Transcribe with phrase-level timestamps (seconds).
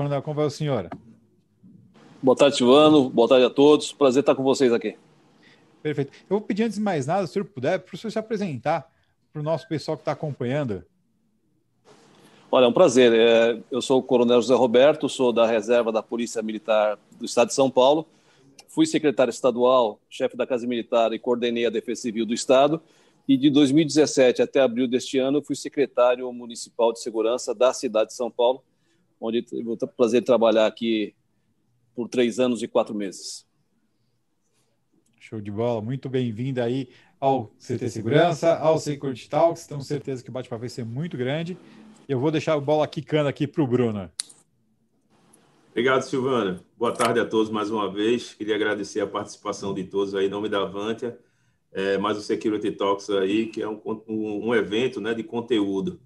[0.00, 0.22] Coronel.
[0.22, 0.88] Como vai o senhor?
[2.22, 3.10] Boa tarde, Silvano.
[3.10, 3.92] Boa tarde a todos.
[3.92, 4.96] Prazer estar com vocês aqui.
[5.82, 6.10] Perfeito.
[6.22, 8.18] Eu vou pedir antes de mais nada, se o senhor puder, para o senhor se
[8.18, 8.90] apresentar
[9.30, 10.82] para o nosso pessoal que está acompanhando.
[12.50, 13.12] Olha, é um prazer.
[13.12, 17.48] É, eu sou o Coronel José Roberto, sou da reserva da Polícia Militar do Estado
[17.48, 18.06] de São Paulo.
[18.68, 22.80] Fui secretário estadual, chefe da Casa Militar e coordenei a Defesa Civil do Estado.
[23.28, 28.16] E de 2017 até abril deste ano, fui secretário municipal de segurança da cidade de
[28.16, 28.62] São Paulo,
[29.20, 31.14] onde vou ter o prazer de trabalhar aqui
[31.94, 33.46] por três anos e quatro meses.
[35.18, 36.88] Show de bola, muito bem-vindo aí
[37.20, 39.66] ao CT Segurança, ao Security Talks.
[39.66, 41.58] Tenho certeza que o bate-papo vai ser muito grande.
[42.08, 44.10] Eu vou deixar a bola quicando aqui para o Bruno.
[45.70, 46.60] Obrigado, Silvana.
[46.76, 48.34] Boa tarde a todos mais uma vez.
[48.34, 51.16] Queria agradecer a participação de todos aí em nome da Avantia,
[51.70, 56.00] é, mais o Security Talks aí, que é um, um, um evento né, de conteúdo.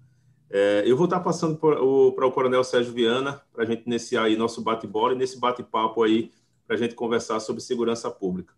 [0.49, 4.23] É, eu vou estar passando para o, o Coronel Sérgio Viana para a gente iniciar
[4.23, 6.31] aí nosso bate-bola e nesse bate-papo aí
[6.67, 8.53] para a gente conversar sobre segurança pública.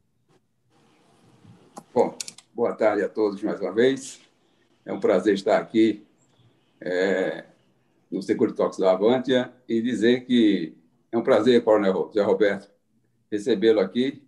[1.93, 2.17] Bom,
[2.53, 4.21] boa tarde a todos mais uma vez.
[4.85, 6.05] É um prazer estar aqui
[6.79, 7.45] é,
[8.11, 10.77] no Security Talks da Avantia e dizer que
[11.11, 12.69] é um prazer, Coronel Zé Roberto,
[13.31, 14.23] recebê-lo aqui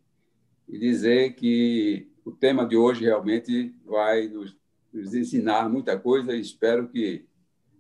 [0.68, 4.56] e dizer que o tema de hoje realmente vai nos,
[4.94, 7.29] nos ensinar muita coisa e espero que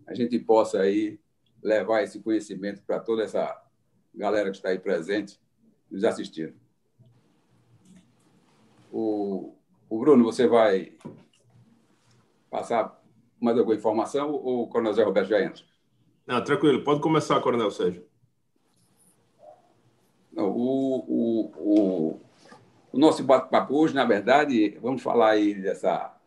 [0.09, 1.19] a gente possa aí
[1.61, 3.61] levar esse conhecimento para toda essa
[4.13, 5.39] galera que está aí presente,
[5.89, 6.53] nos assistindo.
[8.91, 9.53] O,
[9.87, 10.93] o Bruno, você vai
[12.49, 12.99] passar
[13.39, 15.63] mais alguma informação ou o Coronel Zé Roberto já entra?
[16.25, 16.83] Não, tranquilo.
[16.83, 18.03] Pode começar, Coronel Sérgio.
[20.31, 22.19] Não, o, o, o,
[22.93, 26.18] o nosso bate-papo hoje, na verdade, vamos falar aí dessa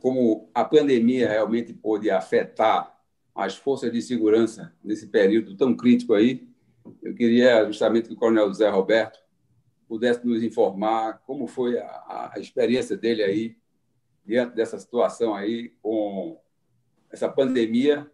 [0.00, 2.96] como a pandemia realmente pôde afetar
[3.34, 6.48] as forças de segurança nesse período tão crítico aí.
[7.02, 9.20] Eu queria justamente que o Coronel Zé Roberto
[9.88, 13.56] pudesse nos informar como foi a, a experiência dele aí
[14.24, 16.40] diante dessa situação aí com
[17.10, 18.10] essa pandemia,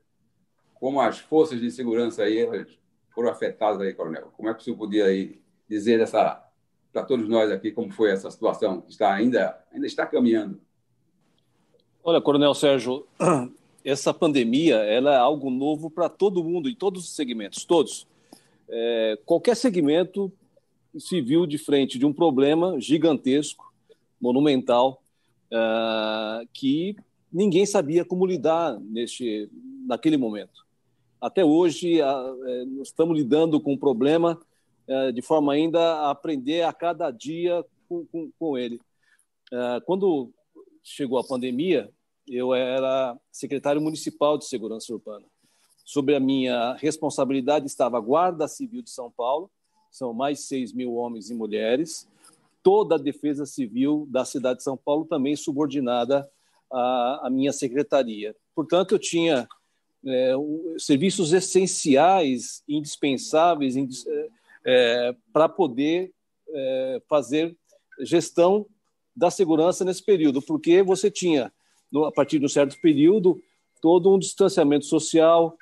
[0.74, 2.46] como as forças de segurança aí
[3.10, 4.32] foram afetadas aí, coronel.
[4.36, 6.44] Como é que o senhor podia aí dizer essa
[6.92, 10.60] para todos nós aqui como foi essa situação que está ainda ainda está caminhando?
[12.08, 13.06] Olha, coronel Sérgio,
[13.84, 18.06] essa pandemia ela é algo novo para todo mundo, em todos os segmentos, todos.
[18.66, 20.32] É, qualquer segmento
[20.98, 23.70] se viu de frente de um problema gigantesco,
[24.18, 25.02] monumental,
[25.52, 26.96] uh, que
[27.30, 29.50] ninguém sabia como lidar neste,
[29.86, 30.64] naquele momento.
[31.20, 34.40] Até hoje, uh, estamos lidando com o problema
[34.88, 38.80] uh, de forma ainda a aprender a cada dia com, com, com ele.
[39.84, 40.32] quando
[40.82, 41.90] chegou a pandemia,
[42.28, 45.24] eu era secretário municipal de segurança urbana.
[45.84, 49.50] Sobre a minha responsabilidade estava a Guarda Civil de São Paulo,
[49.90, 52.06] são mais 6 mil homens e mulheres.
[52.62, 56.28] Toda a defesa civil da cidade de São Paulo também subordinada
[56.70, 58.36] à, à minha secretaria.
[58.54, 59.48] Portanto, eu tinha
[60.06, 60.34] é,
[60.78, 64.28] serviços essenciais, indispensáveis é,
[64.64, 66.12] é, para poder
[66.50, 67.56] é, fazer
[68.00, 68.66] gestão
[69.16, 71.52] da segurança nesse período, porque você tinha,
[71.90, 73.40] no, a partir de um certo período,
[73.80, 75.56] todo um distanciamento social,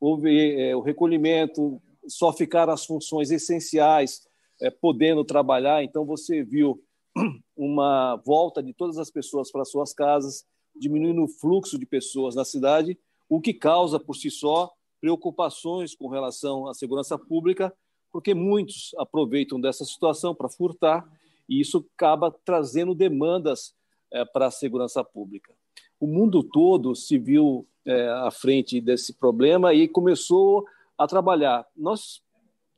[0.00, 4.26] houve é, o recolhimento, só ficaram as funções essenciais
[4.60, 5.82] é, podendo trabalhar.
[5.82, 6.82] Então, você viu
[7.56, 12.44] uma volta de todas as pessoas para suas casas, diminuindo o fluxo de pessoas na
[12.44, 12.98] cidade,
[13.28, 17.72] o que causa, por si só, preocupações com relação à segurança pública,
[18.12, 21.08] porque muitos aproveitam dessa situação para furtar,
[21.48, 23.74] e isso acaba trazendo demandas
[24.12, 25.54] é, para a segurança pública.
[26.00, 30.64] O mundo todo se viu é, à frente desse problema e começou
[30.96, 31.66] a trabalhar.
[31.76, 32.22] Nós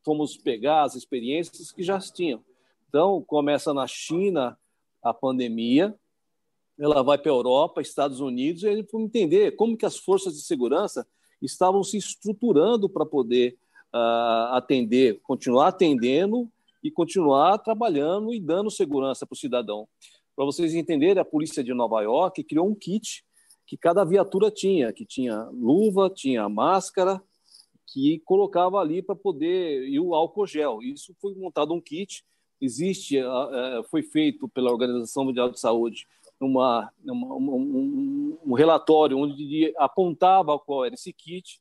[0.04, 2.44] fomos pegar as experiências que já tinham.
[2.88, 4.58] Então, começa na China
[5.02, 5.94] a pandemia,
[6.78, 10.42] ela vai para a Europa, Estados Unidos, e a entender como que as forças de
[10.42, 11.06] segurança
[11.40, 13.56] estavam se estruturando para poder
[13.94, 16.50] uh, atender, continuar atendendo
[16.82, 19.88] e continuar trabalhando e dando segurança para o cidadão.
[20.34, 23.24] Para vocês entenderem, a polícia de Nova York criou um kit
[23.66, 27.22] que cada viatura tinha, que tinha luva, tinha máscara,
[27.86, 30.82] que colocava ali para poder e o álcool gel.
[30.82, 32.24] Isso foi montado um kit.
[32.60, 33.18] Existe,
[33.90, 36.06] foi feito pela Organização Mundial de Saúde
[36.40, 41.60] uma, uma um, um, relatório onde apontava qual era esse kit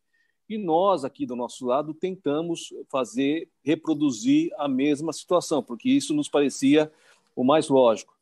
[0.49, 6.27] e nós aqui do nosso lado tentamos fazer reproduzir a mesma situação, porque isso nos
[6.27, 6.91] parecia
[7.35, 8.13] o mais lógico.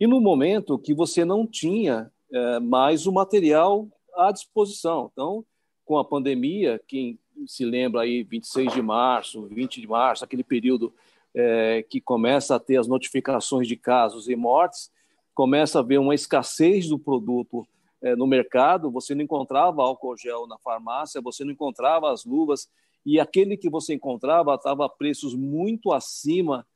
[0.00, 5.44] E no momento que você não tinha é, mais o material à disposição, então
[5.84, 10.92] com a pandemia, quem se lembra aí 26 de março, 20 de março, aquele período
[11.34, 14.90] é, que começa a ter as notificações de casos e mortes,
[15.34, 17.66] começa a haver uma escassez do produto
[18.02, 22.68] é, no mercado, você não encontrava álcool gel na farmácia, você não encontrava as luvas,
[23.04, 26.66] e aquele que você encontrava estava a preços muito acima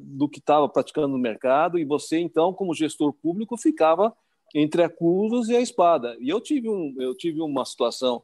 [0.00, 4.14] do que estava praticando no mercado, e você, então, como gestor público, ficava
[4.54, 6.16] entre a cruz e a espada.
[6.20, 8.22] E eu tive, um, eu tive uma situação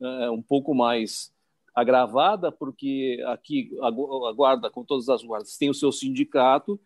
[0.00, 1.32] é, um pouco mais
[1.74, 3.90] agravada, porque aqui a,
[4.32, 6.78] guarda, com todas as guardas, tem o seu sindicato,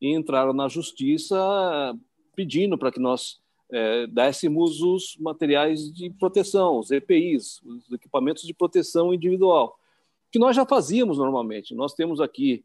[0.00, 1.36] e entraram na justiça
[2.34, 3.40] pedindo para que nós
[3.70, 9.78] é, dessemos os materiais de proteção, os EPIs, os equipamentos de proteção individual,
[10.30, 11.74] que nós já fazíamos normalmente.
[11.74, 12.64] Nós temos aqui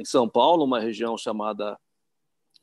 [0.00, 1.78] em São Paulo uma região chamada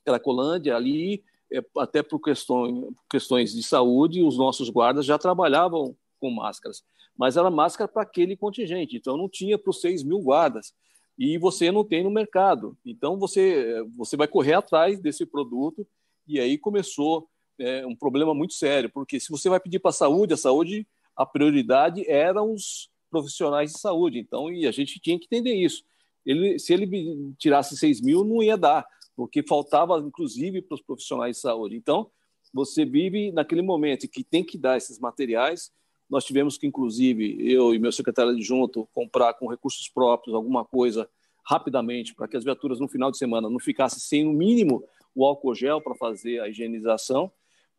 [0.04, 6.30] Cracolândia, ali, é, até por questões, questões de saúde, os nossos guardas já trabalhavam com
[6.30, 6.84] máscaras,
[7.18, 10.74] mas era máscara para aquele contingente, então não tinha para os 6 mil guardas
[11.18, 12.78] e você não tem no mercado.
[12.86, 15.88] Então você você vai correr atrás desse produto
[16.28, 17.28] e aí começou
[17.60, 20.88] é, um problema muito sério, porque se você vai pedir para a saúde, a saúde
[21.16, 24.18] a prioridade eram os profissionais de saúde.
[24.18, 25.84] Então e a gente tinha que entender isso.
[26.26, 28.86] Ele se ele tirasse 6 mil não ia dar,
[29.16, 31.76] porque faltava inclusive para os profissionais de saúde.
[31.76, 32.10] Então
[32.54, 35.72] você vive naquele momento que tem que dar esses materiais
[36.14, 41.10] nós tivemos que, inclusive, eu e meu secretário adjunto, comprar com recursos próprios alguma coisa
[41.44, 44.84] rapidamente para que as viaturas no final de semana não ficassem sem, no mínimo,
[45.16, 47.32] o álcool gel para fazer a higienização.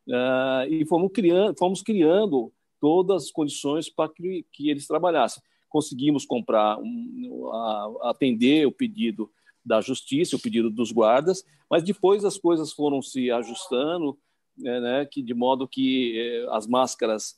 [0.09, 5.41] Uh, e fomos criando, fomos criando todas as condições para que, que eles trabalhassem.
[5.75, 9.29] Conseguimos comprar, um, a, atender o pedido
[9.67, 14.17] da justiça, o pedido dos guardas, mas depois as coisas foram se ajustando,
[14.57, 17.37] né, né que de modo que eh, as máscaras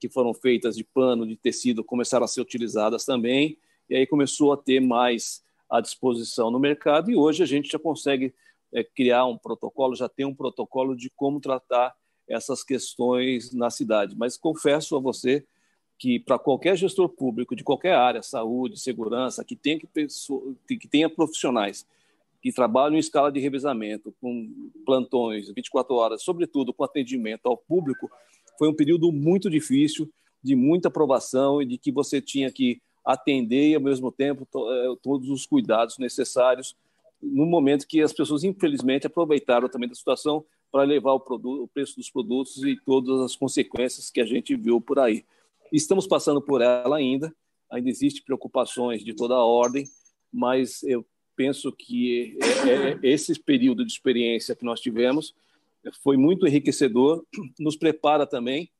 [0.00, 3.56] que foram feitas de pano, de tecido, começaram a ser utilizadas também,
[3.88, 7.78] e aí começou a ter mais à disposição no mercado, e hoje a gente já
[7.78, 8.34] consegue
[8.74, 11.94] é, criar um protocolo, já tem um protocolo de como tratar
[12.28, 14.16] essas questões na cidade.
[14.16, 15.46] Mas confesso a você
[15.98, 21.08] que para qualquer gestor público de qualquer área, saúde, segurança, que tenha, que, que tenha
[21.08, 21.86] profissionais
[22.42, 28.10] que trabalham em escala de revezamento, com plantões 24 horas, sobretudo com atendimento ao público,
[28.58, 30.08] foi um período muito difícil,
[30.42, 34.94] de muita aprovação e de que você tinha que atender e, ao mesmo tempo, eh,
[35.02, 36.76] todos os cuidados necessários
[37.20, 41.68] no momento que as pessoas, infelizmente, aproveitaram também da situação para levar o, produto, o
[41.68, 45.24] preço dos produtos e todas as consequências que a gente viu por aí.
[45.72, 47.34] Estamos passando por ela ainda,
[47.70, 49.84] ainda existem preocupações de toda a ordem,
[50.32, 51.04] mas eu
[51.34, 55.34] penso que é, é, esse período de experiência que nós tivemos
[56.02, 57.24] foi muito enriquecedor,
[57.58, 58.70] nos prepara também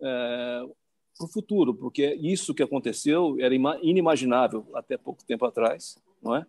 [0.00, 0.64] é,
[1.16, 6.46] para o futuro, porque isso que aconteceu era inimaginável até pouco tempo atrás, não é?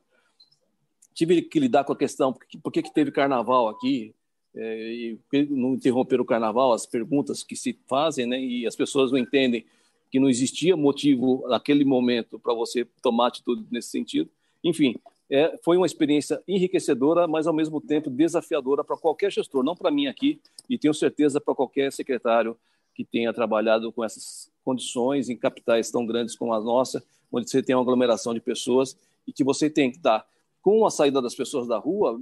[1.13, 2.33] Tive que lidar com a questão
[2.63, 4.15] por que, que teve carnaval aqui,
[4.55, 5.19] é, e
[5.49, 8.39] não interromper o carnaval, as perguntas que se fazem, né?
[8.39, 9.65] E as pessoas não entendem
[10.09, 14.29] que não existia motivo naquele momento para você tomar atitude nesse sentido.
[14.63, 14.95] Enfim,
[15.29, 19.91] é, foi uma experiência enriquecedora, mas ao mesmo tempo desafiadora para qualquer gestor, não para
[19.91, 22.57] mim aqui, e tenho certeza para qualquer secretário
[22.95, 27.61] que tenha trabalhado com essas condições em capitais tão grandes como a nossa, onde você
[27.61, 30.25] tem uma aglomeração de pessoas e que você tem que estar
[30.61, 32.19] com a saída das pessoas da rua,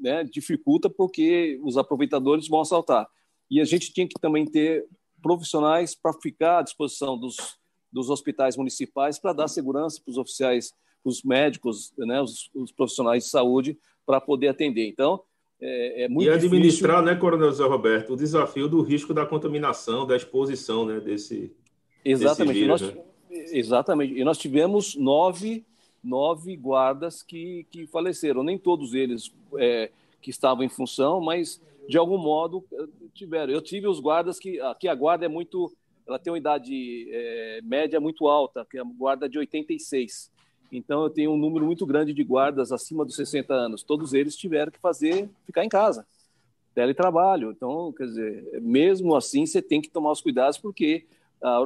[0.00, 3.06] né, dificulta porque os aproveitadores vão assaltar.
[3.50, 4.86] E a gente tinha que também ter
[5.22, 7.36] profissionais para ficar à disposição dos,
[7.90, 10.72] dos hospitais municipais para dar segurança para os oficiais
[11.04, 14.86] os médicos, né, os, os profissionais de saúde, para poder atender.
[14.86, 15.20] Então,
[15.60, 17.14] é, é muito E administrar, difícil...
[17.14, 21.54] né, Coronel Zé Roberto, o desafio do risco da contaminação, da exposição né, desse.
[22.04, 22.54] Exatamente.
[22.54, 23.02] Desse vírus, nós, né?
[23.30, 24.14] Exatamente.
[24.14, 25.64] E nós tivemos nove,
[26.02, 28.42] nove guardas que, que faleceram.
[28.42, 32.64] Nem todos eles é, que estavam em função, mas de algum modo
[33.14, 33.52] tiveram.
[33.52, 34.60] Eu tive os guardas que.
[34.60, 35.72] Aqui a guarda é muito.
[36.06, 40.30] Ela tem uma idade é, média muito alta, que é a guarda de 86.
[40.72, 43.82] Então, eu tenho um número muito grande de guardas acima dos 60 anos.
[43.82, 46.06] Todos eles tiveram que fazer, ficar em casa,
[46.74, 47.50] teletrabalho.
[47.50, 51.06] Então, quer dizer, mesmo assim, você tem que tomar os cuidados, porque
[51.42, 51.56] a,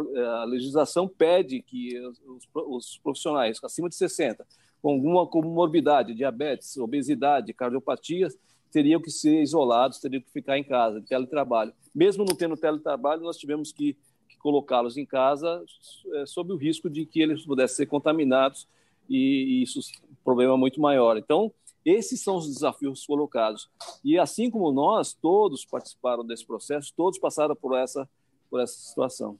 [0.40, 4.44] a legislação pede que os, os, profissionais acima de 60,
[4.82, 8.37] com alguma comorbidade, diabetes, obesidade, cardiopatias,
[8.76, 11.73] teriam que ser isolados, teriam que ficar em casa, teletrabalho.
[11.95, 13.97] Mesmo não tendo teletrabalho, nós tivemos que,
[14.28, 15.64] que colocá-los em casa
[16.12, 18.68] é, sob o risco de que eles pudessem ser contaminados
[19.09, 21.16] e, isso é um problema muito maior.
[21.16, 21.50] Então,
[21.87, 23.71] esses são os desafios colocados.
[24.04, 28.06] E assim como nós, todos participaram desse processo, todos passaram por essa,
[28.50, 29.38] por essa situação.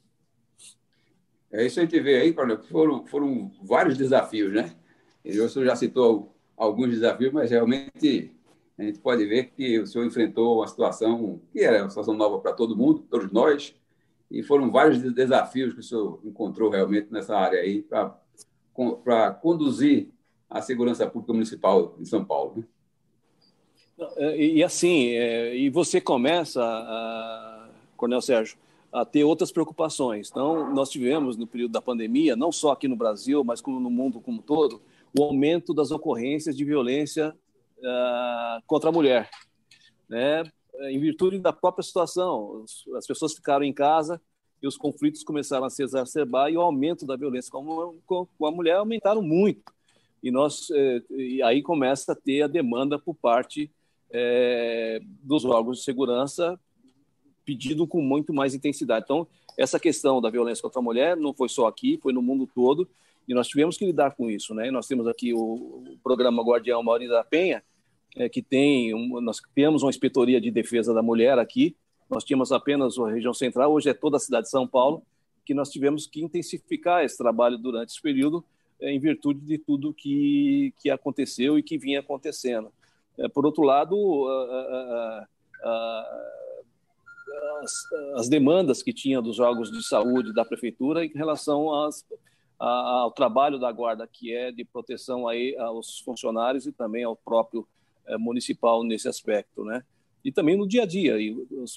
[1.51, 4.75] É isso a gente vê aí, Coronel, foram, foram vários desafios, né?
[5.23, 8.35] O senhor já citou alguns desafios, mas realmente
[8.77, 12.39] a gente pode ver que o senhor enfrentou uma situação que era uma situação nova
[12.39, 13.75] para todo mundo, todos nós,
[14.29, 20.09] e foram vários desafios que o senhor encontrou realmente nessa área aí para conduzir
[20.49, 22.57] a segurança pública municipal em São Paulo.
[22.57, 22.63] Né?
[24.17, 28.57] É, e assim, é, e você começa, a, Coronel Sérgio,
[28.93, 30.29] a ter outras preocupações.
[30.29, 33.89] Então, nós tivemos no período da pandemia, não só aqui no Brasil, mas como no
[33.89, 34.81] mundo como todo,
[35.17, 37.35] o aumento das ocorrências de violência
[37.79, 39.29] uh, contra a mulher,
[40.09, 40.43] né?
[40.89, 42.63] Em virtude da própria situação,
[42.95, 44.21] as pessoas ficaram em casa
[44.61, 48.75] e os conflitos começaram a se exacerbar e o aumento da violência com a, mulher
[48.75, 49.63] aumentaram muito.
[50.21, 53.71] E nós eh, e aí começa a ter a demanda por parte
[54.11, 56.59] eh, dos órgãos de segurança
[57.45, 59.05] pedido com muito mais intensidade.
[59.05, 62.49] Então, essa questão da violência contra a mulher não foi só aqui, foi no mundo
[62.53, 62.87] todo,
[63.27, 64.53] e nós tivemos que lidar com isso.
[64.53, 64.71] Né?
[64.71, 67.63] Nós temos aqui o, programa Guardião Maurício da Penha,
[68.15, 71.75] é, que tem, um, nós temos uma inspetoria de defesa da mulher aqui,
[72.09, 75.03] nós tínhamos apenas a região central, hoje é toda a cidade de São Paulo,
[75.45, 78.43] que nós tivemos que intensificar esse trabalho durante esse período,
[78.79, 82.71] é, em virtude de tudo que, que aconteceu e que vinha acontecendo.
[83.17, 83.95] É, por outro lado,
[84.27, 85.27] a, a,
[85.63, 86.31] a,
[87.61, 87.71] as,
[88.19, 92.05] as, demandas que tinha dos órgãos de saúde da prefeitura em relação às,
[92.59, 97.67] ao trabalho da guarda, que é de proteção aí aos funcionários e também ao próprio
[98.07, 99.83] é, municipal nesse aspecto, né?
[100.23, 101.35] E também no dia a dia, e,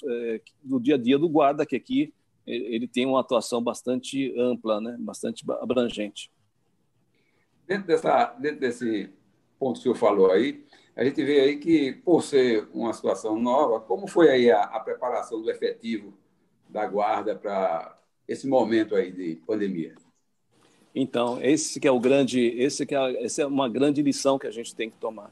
[0.09, 2.13] é, no dia a dia do guarda, que aqui
[2.45, 4.97] ele tem uma atuação bastante ampla, né?
[4.99, 6.31] Bastante abrangente.
[7.67, 9.09] Dentro, dessa, dentro desse
[9.59, 13.39] ponto que o senhor falou aí, a gente vê aí que, por ser uma situação
[13.39, 16.13] nova, como foi aí a, a preparação do efetivo
[16.67, 17.97] da guarda para
[18.27, 19.95] esse momento aí de pandemia?
[20.93, 24.47] Então, esse que é o grande, esse que é, essa é uma grande lição que
[24.47, 25.31] a gente tem que tomar.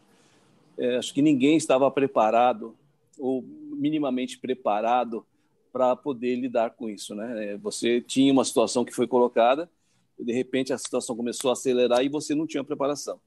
[0.78, 2.76] É, acho que ninguém estava preparado
[3.18, 5.26] ou minimamente preparado
[5.74, 7.54] para poder lidar com isso, né?
[7.54, 9.70] É, você tinha uma situação que foi colocada,
[10.18, 13.20] de repente a situação começou a acelerar e você não tinha preparação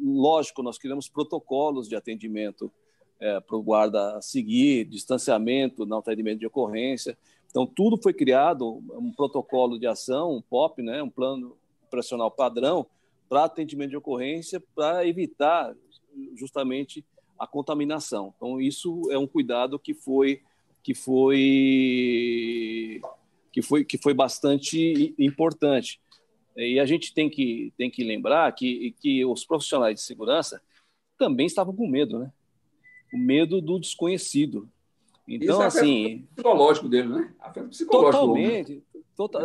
[0.00, 2.70] lógico, nós criamos protocolos de atendimento
[3.20, 7.16] é, para o guarda seguir, distanciamento no atendimento de ocorrência.
[7.48, 11.56] Então, tudo foi criado, um protocolo de ação, um POP, né, um plano
[11.92, 12.86] operacional padrão,
[13.28, 15.74] para atendimento de ocorrência, para evitar
[16.34, 17.04] justamente
[17.38, 18.32] a contaminação.
[18.36, 20.40] Então, isso é um cuidado que foi
[20.82, 23.00] que foi
[23.52, 26.00] que foi que foi bastante importante.
[26.56, 30.60] E a gente tem que, tem que lembrar que, que os profissionais de segurança
[31.16, 32.30] também estavam com medo, né?
[33.12, 34.68] O medo do desconhecido.
[35.26, 36.28] Então, Isso é assim.
[36.34, 37.34] psicológico dele, né?
[37.70, 38.12] psicológico.
[38.12, 38.82] Totalmente.
[39.16, 39.42] Total,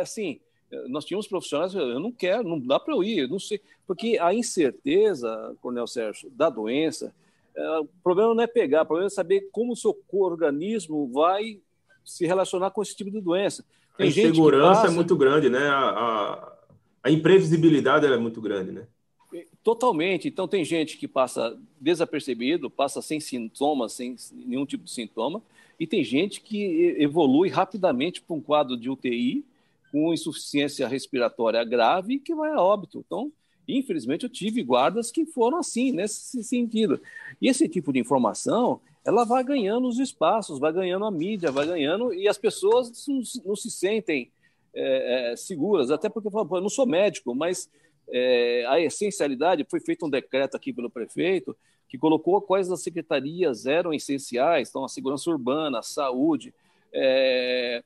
[0.00, 0.40] assim,
[0.88, 3.60] nós tínhamos profissionais, eu não quero, não dá para eu ir, não sei.
[3.86, 7.12] Porque a incerteza, Coronel Sérgio, da doença,
[7.56, 11.58] é, o problema não é pegar, o problema é saber como o seu organismo vai
[12.04, 13.64] se relacionar com esse tipo de doença.
[13.96, 14.92] Tem a insegurança passa...
[14.92, 15.68] é muito grande, né?
[15.68, 16.52] A, a,
[17.04, 18.86] a imprevisibilidade é muito grande, né?
[19.62, 20.26] Totalmente.
[20.26, 25.42] Então, tem gente que passa desapercebido, passa sem sintomas, sem nenhum tipo de sintoma,
[25.78, 29.44] e tem gente que evolui rapidamente para um quadro de UTI
[29.90, 33.02] com insuficiência respiratória grave que vai a óbito.
[33.04, 33.32] Então,
[33.66, 37.00] infelizmente, eu tive guardas que foram assim, nesse sentido.
[37.40, 41.66] E esse tipo de informação ela vai ganhando os espaços, vai ganhando a mídia, vai
[41.66, 43.06] ganhando, e as pessoas
[43.44, 44.30] não, se sentem
[44.74, 47.68] é, é, seguras, até porque eu não sou médico, mas
[48.08, 51.56] é, a essencialidade foi feito um decreto aqui pelo prefeito
[51.88, 56.54] que colocou quais as secretarias eram essenciais, então a segurança urbana, a saúde,
[56.92, 57.82] é,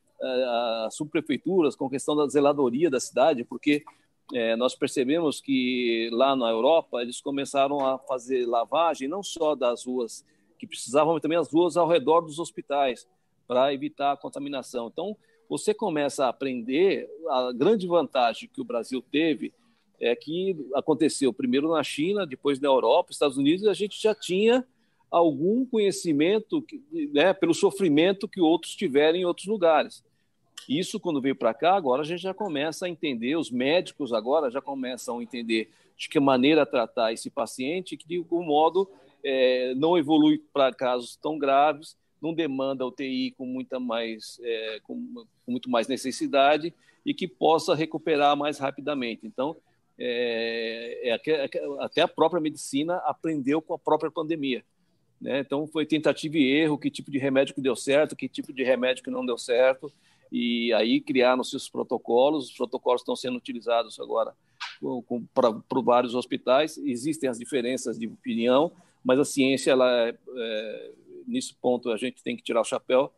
[0.87, 3.85] as subprefeituras com questão da zeladoria da cidade, porque
[4.33, 9.85] é, nós percebemos que lá na Europa eles começaram a fazer lavagem não só das
[9.85, 10.25] ruas
[10.59, 13.07] que precisavam também as ruas ao redor dos hospitais
[13.47, 14.89] para evitar a contaminação.
[14.91, 15.17] Então,
[15.49, 19.53] você começa a aprender a grande vantagem que o Brasil teve
[20.01, 24.15] é que aconteceu primeiro na China, depois na Europa, Estados Unidos, e a gente já
[24.15, 24.67] tinha
[25.11, 26.65] algum conhecimento
[27.13, 30.05] né, pelo sofrimento que outros tiveram em outros lugares.
[30.69, 34.51] Isso, quando veio para cá, agora a gente já começa a entender, os médicos agora
[34.51, 38.91] já começam a entender de que maneira tratar esse paciente, que de algum modo
[39.23, 45.27] é, não evolui para casos tão graves, não demanda UTI com muita mais, é, com,
[45.45, 46.73] com, muito mais necessidade
[47.05, 49.27] e que possa recuperar mais rapidamente.
[49.27, 49.57] Então,
[49.99, 54.65] é, é, até a própria medicina aprendeu com a própria pandemia.
[55.21, 55.41] Né?
[55.41, 58.65] Então, foi tentativa e erro, que tipo de remédio que deu certo, que tipo de
[58.65, 59.93] remédio que não deu certo,
[60.37, 62.47] e aí criaram seus protocolos.
[62.49, 64.35] Os protocolos estão sendo utilizados agora
[65.33, 66.77] para vários hospitais.
[66.77, 68.73] Existem as diferenças de opinião,
[69.05, 70.93] mas a ciência, ela é, é,
[71.25, 73.13] nesse ponto, a gente tem que tirar o chapéu.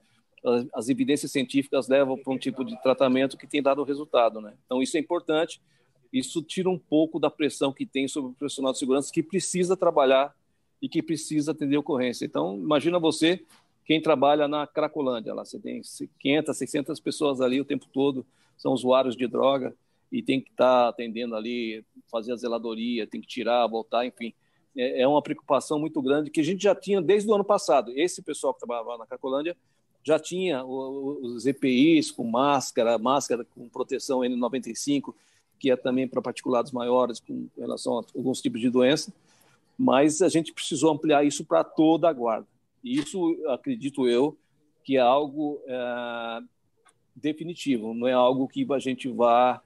[0.45, 4.53] As, as evidências científicas levam para um tipo de tratamento que tem dado resultado, né?
[4.67, 5.59] Então isso é importante.
[6.13, 9.75] Isso tira um pouco da pressão que tem sobre o profissional de segurança que precisa
[9.75, 10.37] trabalhar
[10.83, 12.27] e que precisa atender ocorrência.
[12.27, 13.43] Então, imagina você,
[13.87, 15.81] quem trabalha na Cracolândia, lá você tem
[16.19, 18.27] 500, 600 pessoas ali o tempo todo,
[18.59, 19.75] são usuários de droga
[20.11, 24.35] e tem que estar tá atendendo ali, fazer a zeladoria, tem que tirar, voltar, enfim.
[24.77, 27.93] É, é uma preocupação muito grande que a gente já tinha desde o ano passado.
[27.95, 29.57] Esse pessoal que trabalhava na Cracolândia
[30.03, 35.15] já tinha os EPIs com máscara, máscara com proteção N95,
[35.59, 39.13] que é também para particulados maiores com relação a alguns tipos de doença,
[39.79, 42.47] mas a gente precisou ampliar isso para toda a guarda.
[42.93, 44.37] Isso, acredito eu,
[44.85, 46.41] que é algo é,
[47.15, 49.61] definitivo, não é algo que a gente vá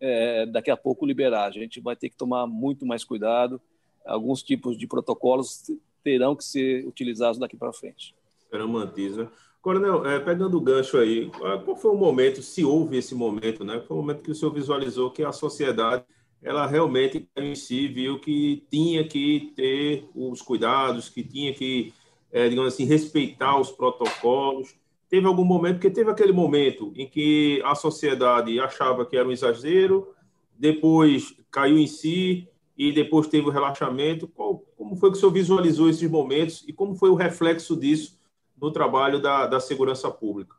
[0.00, 1.46] é, daqui a pouco liberar.
[1.46, 3.60] A gente vai ter que tomar muito mais cuidado.
[4.04, 5.62] Alguns tipos de protocolos
[6.02, 8.14] terão que ser utilizados daqui para frente.
[8.50, 9.28] Serão mantidos, né?
[9.60, 11.28] Coronel, é, pegando o gancho aí,
[11.64, 13.80] qual foi o momento, se houve esse momento, né?
[13.80, 16.04] Foi o momento que o senhor visualizou que a sociedade,
[16.40, 21.92] ela realmente em si viu que tinha que ter os cuidados, que tinha que,
[22.36, 24.74] é, digamos assim, respeitar os protocolos.
[25.08, 29.32] Teve algum momento, porque teve aquele momento em que a sociedade achava que era um
[29.32, 30.14] exagero,
[30.54, 34.28] depois caiu em si e depois teve o relaxamento.
[34.28, 38.18] Qual, como foi que o senhor visualizou esses momentos e como foi o reflexo disso
[38.60, 40.54] no trabalho da, da segurança pública?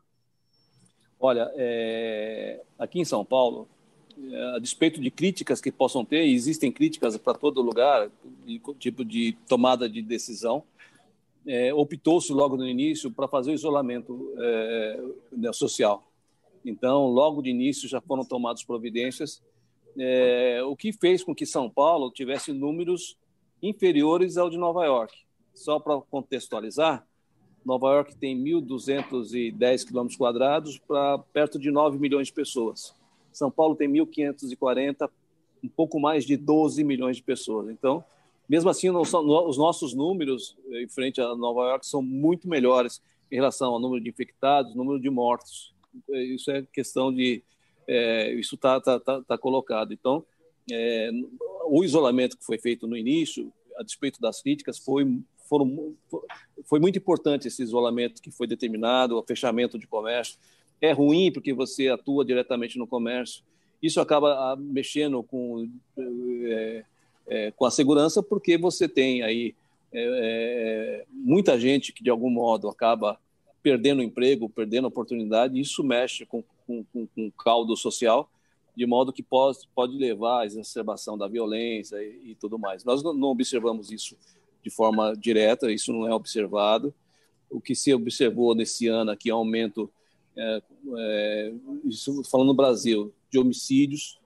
[1.20, 3.68] Olha, é, aqui em São Paulo,
[4.20, 8.10] é, a despeito de críticas que possam ter, existem críticas para todo lugar,
[8.44, 10.64] de, tipo de tomada de decisão,
[11.48, 15.02] é, optou-se logo no início para fazer o isolamento é,
[15.32, 16.06] né, social.
[16.62, 19.42] Então, logo de início já foram tomadas providências,
[19.98, 23.16] é, o que fez com que São Paulo tivesse números
[23.62, 25.16] inferiores ao de Nova York.
[25.54, 27.06] Só para contextualizar,
[27.64, 32.94] Nova York tem 1.210 quilômetros quadrados para perto de 9 milhões de pessoas.
[33.32, 35.08] São Paulo tem 1.540,
[35.64, 37.70] um pouco mais de 12 milhões de pessoas.
[37.70, 38.04] Então,
[38.48, 43.36] mesmo assim, os nossos números eh, em frente a Nova York são muito melhores em
[43.36, 45.74] relação ao número de infectados, número de mortos.
[46.10, 47.42] Eh, isso é questão de.
[47.86, 49.92] É, isso está tá, tá, tá, colocado.
[49.92, 50.24] Então,
[50.70, 51.10] é,
[51.66, 55.04] o isolamento que foi feito no início, a despeito das críticas, foi
[55.48, 55.96] foram,
[56.64, 60.38] foi muito importante esse isolamento que foi determinado, o fechamento de comércio.
[60.80, 63.42] É ruim porque você atua diretamente no comércio.
[63.82, 66.84] Isso acaba ah, mexendo com, é,
[67.28, 69.54] é, com a segurança, porque você tem aí
[69.92, 73.18] é, muita gente que, de algum modo, acaba
[73.62, 75.60] perdendo emprego, perdendo oportunidade.
[75.60, 78.30] Isso mexe com, com, com, com caldo social,
[78.76, 82.84] de modo que pode, pode levar à exacerbação da violência e, e tudo mais.
[82.84, 84.16] Nós não, não observamos isso
[84.62, 86.94] de forma direta, isso não é observado.
[87.50, 89.90] O que se observou nesse ano aqui é aumento,
[90.36, 90.62] é,
[90.98, 91.52] é,
[92.30, 94.20] falando no Brasil, de homicídios,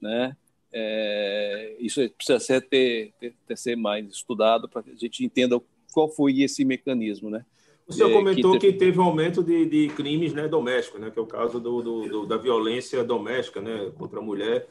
[0.00, 0.36] né?
[0.72, 5.60] É, isso precisa ser, ter, ter, ter, ser mais estudado para que a gente entenda
[5.92, 7.44] qual foi esse mecanismo, né?
[7.86, 11.10] O senhor é, comentou que, que teve um aumento de, de, crimes né, domésticos, né,
[11.10, 14.68] que é o caso do, do, do, da violência doméstica né, contra a mulher.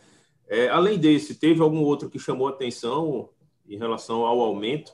[0.47, 3.29] É, além desse, teve algum outro que chamou atenção
[3.67, 4.93] em relação ao aumento?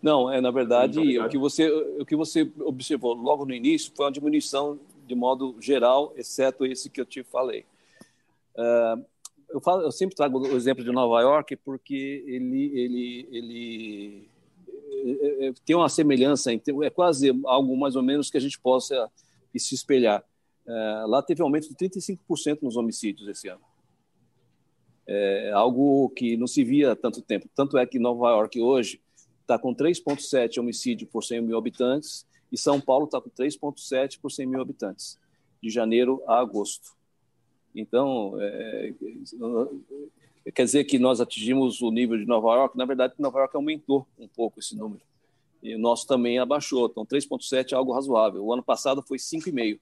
[0.00, 4.06] Não, é na verdade o que você o que você observou logo no início foi
[4.06, 7.64] uma diminuição de modo geral, exceto esse que eu te falei.
[8.54, 9.04] Uh,
[9.50, 14.28] eu, falo, eu, sempre trago o exemplo de Nova York porque ele ele ele
[15.04, 19.10] é, é, tem uma semelhança, é quase algo mais ou menos que a gente possa
[19.56, 20.24] se espelhar.
[21.06, 23.62] Lá teve um aumento de 35% nos homicídios esse ano.
[25.06, 27.48] É algo que não se via há tanto tempo.
[27.56, 29.00] Tanto é que Nova York hoje
[29.40, 34.30] está com 3,7 homicídio por 100 mil habitantes e São Paulo está com 3,7 por
[34.30, 35.18] 100 mil habitantes,
[35.62, 36.97] de janeiro a agosto.
[37.80, 38.92] Então, é,
[40.54, 42.76] quer dizer que nós atingimos o nível de Nova York?
[42.76, 45.00] Na verdade, Nova York aumentou um pouco esse número.
[45.62, 46.86] E o nosso também abaixou.
[46.86, 48.44] Então, 3,7 é algo razoável.
[48.44, 49.78] O ano passado foi 5,5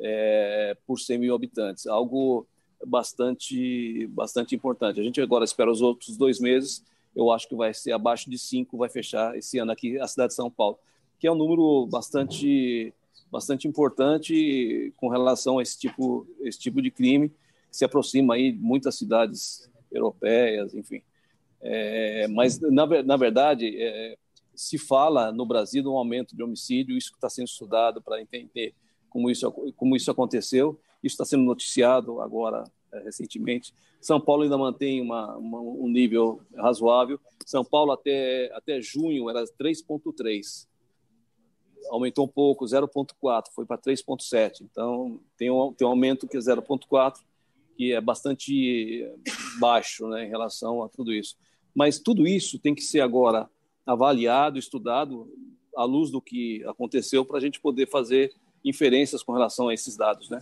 [0.00, 2.46] é, por 100 mil habitantes, algo
[2.86, 5.00] bastante, bastante importante.
[5.00, 6.84] A gente agora espera os outros dois meses
[7.18, 10.28] eu acho que vai ser abaixo de 5, vai fechar esse ano aqui a cidade
[10.28, 10.78] de São Paulo,
[11.18, 12.94] que é um número bastante,
[13.30, 18.52] bastante importante com relação a esse tipo, esse tipo de crime, que se aproxima aí
[18.52, 21.02] de muitas cidades europeias, enfim.
[21.60, 24.16] É, mas, na, na verdade, é,
[24.54, 28.74] se fala no Brasil de um aumento de homicídio, isso está sendo estudado para entender
[29.08, 30.78] como isso, como isso aconteceu.
[31.02, 33.72] Isso está sendo noticiado agora é, recentemente.
[34.00, 37.20] São Paulo ainda mantém uma, uma, um nível razoável.
[37.44, 40.66] São Paulo até, até junho era 3,3.
[41.90, 44.62] Aumentou um pouco, 0,4, foi para 3,7.
[44.62, 47.18] Então, tem um, tem um aumento que é 0,4,
[47.76, 49.08] que é bastante
[49.58, 51.36] baixo né, em relação a tudo isso.
[51.74, 53.48] Mas tudo isso tem que ser agora
[53.86, 55.32] avaliado, estudado,
[55.76, 59.96] à luz do que aconteceu, para a gente poder fazer inferências com relação a esses
[59.96, 60.40] dados, né?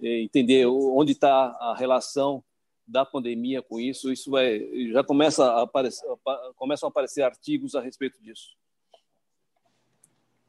[0.00, 2.42] entender onde está a relação
[2.86, 4.12] da pandemia com isso.
[4.12, 6.06] Isso vai, já começa a aparecer,
[6.56, 8.56] começam a aparecer artigos a respeito disso.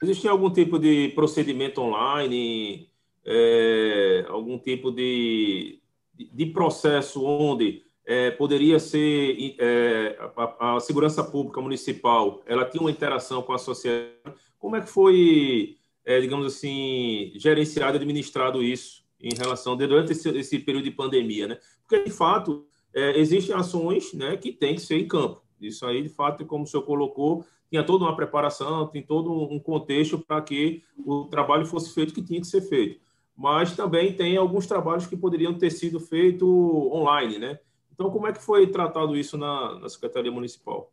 [0.02, 2.90] Existe algum tipo de procedimento online,
[3.26, 5.80] é, algum tipo de,
[6.16, 12.92] de processo onde é, poderia ser é, a, a, segurança pública municipal, ela tinha uma
[12.92, 14.14] interação com a sociedade.
[14.58, 19.00] Como é que foi, é, digamos assim, gerenciado, administrado isso?
[19.22, 21.58] em relação durante esse, esse período de pandemia, né?
[21.82, 25.44] Porque de fato é, existem ações, né, que tem que ser em campo.
[25.60, 29.60] Isso aí, de fato, como o senhor colocou, tinha toda uma preparação, tem todo um
[29.60, 33.00] contexto para que o trabalho fosse feito que tinha que ser feito.
[33.38, 37.60] Mas também tem alguns trabalhos que poderiam ter sido feitos online, né?
[37.94, 40.92] Então, como é que foi tratado isso na, na Secretaria Municipal?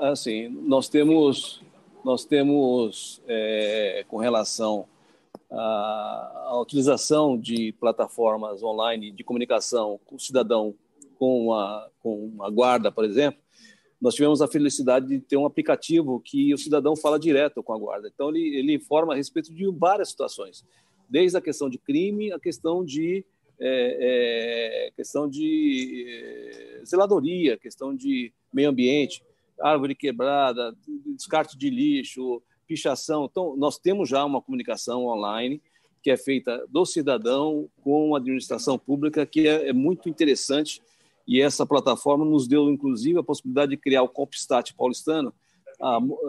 [0.00, 1.62] Assim, nós temos,
[2.04, 4.86] nós temos é, com relação
[5.50, 10.74] a, a utilização de plataformas online de comunicação com o cidadão
[11.18, 13.39] com a, com a guarda, por exemplo,
[14.00, 17.78] nós tivemos a felicidade de ter um aplicativo que o cidadão fala direto com a
[17.78, 18.10] guarda.
[18.12, 20.64] Então, ele, ele informa a respeito de várias situações,
[21.08, 23.24] desde a questão de crime, a questão de,
[23.60, 29.22] é, é, questão de é, zeladoria, questão de meio ambiente,
[29.60, 30.74] árvore quebrada,
[31.14, 33.28] descarte de lixo, pichação.
[33.30, 35.60] Então, nós temos já uma comunicação online
[36.02, 40.80] que é feita do cidadão com a administração pública, que é, é muito interessante.
[41.30, 45.32] E essa plataforma nos deu, inclusive, a possibilidade de criar o Compstat paulistano,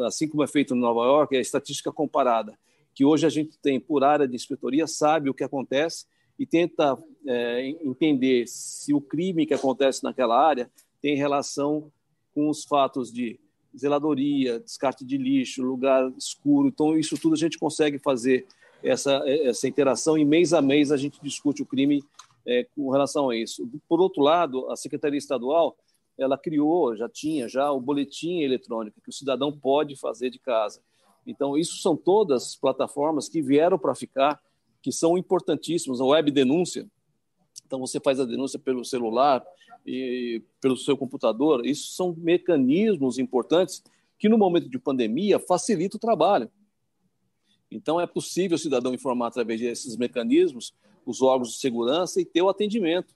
[0.06, 2.56] assim como é feito em Nova York, é a estatística comparada,
[2.94, 6.06] que hoje a gente tem por área de inspetoria, sabe o que acontece
[6.38, 6.96] e tenta
[7.28, 10.70] é, entender se o crime que acontece naquela área
[11.02, 11.92] tem relação
[12.32, 13.40] com os fatos de
[13.76, 16.68] zeladoria, descarte de lixo, lugar escuro.
[16.68, 18.46] Então, isso tudo a gente consegue fazer
[18.84, 22.04] essa, essa interação e mês a mês a gente discute o crime
[22.46, 23.70] é, com relação a isso.
[23.88, 25.76] Por outro lado, a Secretaria Estadual
[26.18, 30.82] ela criou, já tinha já o boletim eletrônico que o cidadão pode fazer de casa.
[31.26, 34.40] Então, isso são todas plataformas que vieram para ficar,
[34.82, 36.02] que são importantíssimas.
[36.02, 36.88] A web denúncia,
[37.66, 39.44] então você faz a denúncia pelo celular,
[39.86, 43.84] e pelo seu computador, isso são mecanismos importantes
[44.18, 46.52] que, no momento de pandemia, facilita o trabalho.
[47.70, 50.74] Então, é possível o cidadão informar através desses mecanismos
[51.06, 53.14] os órgãos de segurança e ter o atendimento.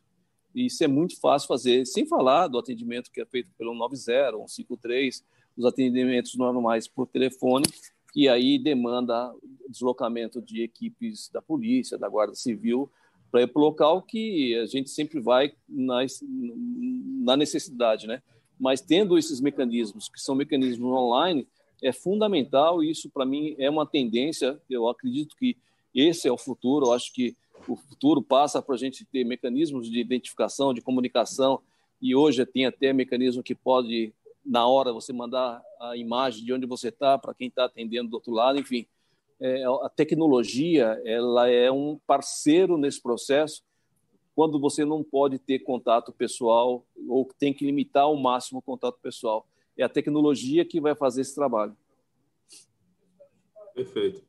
[0.53, 4.47] E isso é muito fácil fazer, sem falar do atendimento que é feito pelo 90,
[4.47, 5.23] 153,
[5.57, 7.65] os atendimentos normais por telefone,
[8.13, 9.33] que aí demanda
[9.69, 12.89] deslocamento de equipes da polícia, da Guarda Civil,
[13.29, 18.21] para ir para o local que a gente sempre vai na, necessidade, né?
[18.57, 21.45] Mas tendo esses mecanismos, que são mecanismos online,
[21.83, 24.57] é fundamental e isso, para mim, é uma tendência.
[24.69, 25.57] Eu acredito que
[25.93, 26.87] esse é o futuro.
[26.87, 27.35] Eu acho que
[27.67, 31.61] o futuro passa para a gente ter mecanismos de identificação, de comunicação,
[32.01, 34.13] e hoje tem até mecanismo que pode,
[34.45, 38.15] na hora, você mandar a imagem de onde você está para quem está atendendo do
[38.15, 38.85] outro lado, enfim
[39.39, 43.63] é, a tecnologia ela é um parceiro nesse processo
[44.33, 48.99] quando você não pode ter contato pessoal ou tem que limitar ao máximo o contato
[49.01, 49.47] pessoal.
[49.77, 51.75] É a tecnologia que vai fazer esse trabalho.
[53.73, 54.23] Perfeito.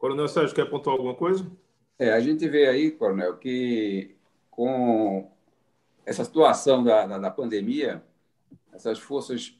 [0.00, 1.46] Coronel Sérgio, quer apontar alguma coisa?
[1.98, 4.16] É, a gente vê aí, Coronel, que
[4.50, 5.30] com
[6.06, 8.02] essa situação da, da, da pandemia,
[8.72, 9.54] essas forças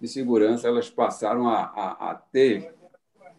[0.00, 2.74] de segurança elas passaram a, a, a ter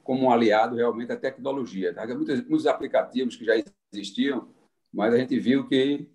[0.02, 1.94] como um aliado realmente a tecnologia.
[1.94, 2.08] Tá?
[2.08, 4.48] Muitos, muitos aplicativos que já existiam,
[4.94, 6.10] mas a gente viu que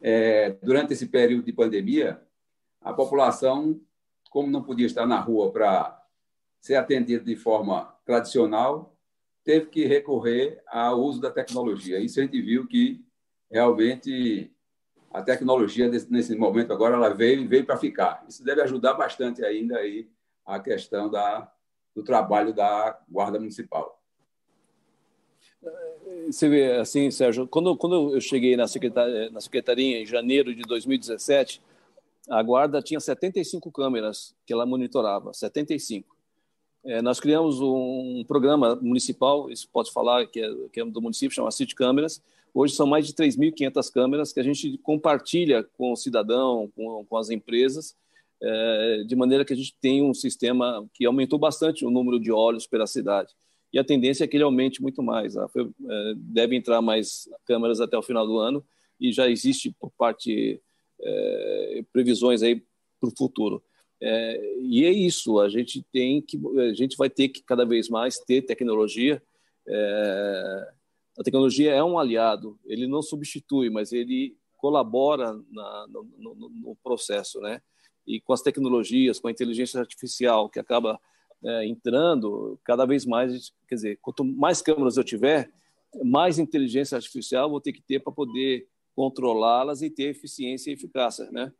[0.00, 2.22] é, durante esse período de pandemia,
[2.80, 3.80] a população,
[4.30, 6.06] como não podia estar na rua para
[6.60, 8.96] ser atendida de forma tradicional,
[9.44, 11.98] teve que recorrer ao uso da tecnologia.
[11.98, 13.04] Isso a gente viu que
[13.50, 14.52] realmente
[15.10, 18.24] a tecnologia nesse momento agora ela veio veio para ficar.
[18.28, 20.08] Isso deve ajudar bastante ainda aí
[20.44, 21.50] a questão da
[21.94, 24.00] do trabalho da Guarda Municipal.
[26.26, 30.62] Você vê, assim, Sérgio, quando, quando eu cheguei na secretaria, na secretaria em janeiro de
[30.62, 31.60] 2017,
[32.28, 36.16] a Guarda tinha 75 câmeras que ela monitorava, 75.
[36.84, 41.34] É, nós criamos um programa municipal, isso pode falar, que é, que é do município,
[41.34, 42.22] chama City Câmeras.
[42.54, 47.16] Hoje são mais de 3.500 câmeras que a gente compartilha com o cidadão, com, com
[47.16, 47.94] as empresas,
[48.42, 52.32] é, de maneira que a gente tem um sistema que aumentou bastante o número de
[52.32, 53.34] olhos pela cidade.
[53.72, 55.34] E a tendência é que ele aumente muito mais.
[55.34, 55.46] Né?
[55.56, 58.64] É, deve entrar mais câmeras até o final do ano
[58.98, 60.60] e já existe por parte
[61.00, 62.62] é, previsões aí
[62.98, 63.62] para o futuro.
[64.02, 67.88] É, e é isso, a gente tem que, a gente vai ter que cada vez
[67.88, 69.22] mais ter tecnologia.
[69.68, 70.72] É,
[71.18, 76.76] a tecnologia é um aliado, ele não substitui, mas ele colabora na, no, no, no,
[76.82, 77.60] processo, né?
[78.06, 80.98] E com as tecnologias, com a inteligência artificial que acaba
[81.42, 85.50] é, entrando, cada vez mais, quer dizer, quanto mais câmeras eu tiver,
[86.04, 91.30] mais inteligência artificial vou ter que ter para poder controlá-las e ter eficiência e eficácia,
[91.30, 91.52] né?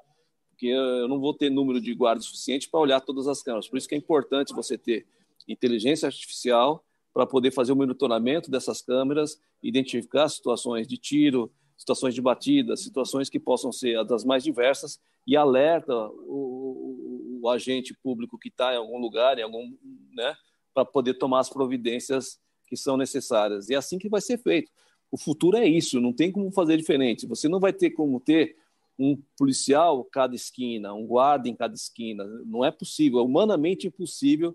[0.60, 3.66] Porque eu não vou ter número de guardas suficiente para olhar todas as câmeras.
[3.66, 5.06] Por isso que é importante você ter
[5.48, 12.20] inteligência artificial para poder fazer o monitoramento dessas câmeras, identificar situações de tiro, situações de
[12.20, 18.38] batida, situações que possam ser das mais diversas e alerta o, o, o agente público
[18.38, 19.74] que está em algum lugar, em algum,
[20.12, 20.36] né,
[20.74, 23.70] para poder tomar as providências que são necessárias.
[23.70, 24.70] E é assim que vai ser feito.
[25.10, 27.26] O futuro é isso, não tem como fazer diferente.
[27.26, 28.59] Você não vai ter como ter
[29.00, 32.22] um policial cada esquina, um guarda em cada esquina.
[32.44, 34.54] Não é possível, é humanamente impossível.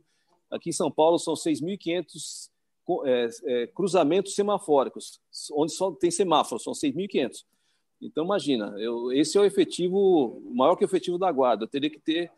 [0.52, 2.50] Aqui em São Paulo são 6.500
[3.06, 5.20] é, é, cruzamentos semafóricos,
[5.52, 7.44] onde só tem semáforo, são 6.500.
[8.00, 11.64] Então, imagina, eu, esse é o efetivo, maior que o efetivo da guarda.
[11.64, 12.32] Eu teria que ter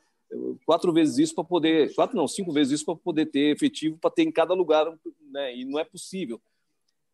[0.65, 4.11] quatro vezes isso para poder, quatro não, cinco vezes isso para poder ter efetivo para
[4.11, 4.97] ter em cada lugar,
[5.29, 5.55] né?
[5.55, 6.39] E não é possível.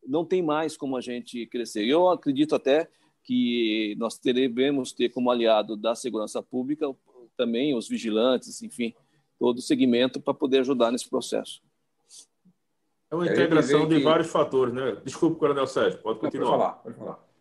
[0.06, 1.84] Não tem mais como a gente crescer.
[1.84, 2.90] Eu acredito até
[3.24, 6.94] que nós devemos ter como aliado da segurança pública
[7.36, 8.94] também os vigilantes, enfim,
[9.40, 11.62] todo o segmento para poder ajudar nesse processo.
[13.10, 14.98] É uma integração de vários fatores, né?
[15.04, 16.50] Desculpe, Coronel Sérgio, pode continuar.
[16.50, 17.34] Pode falar, pode falar.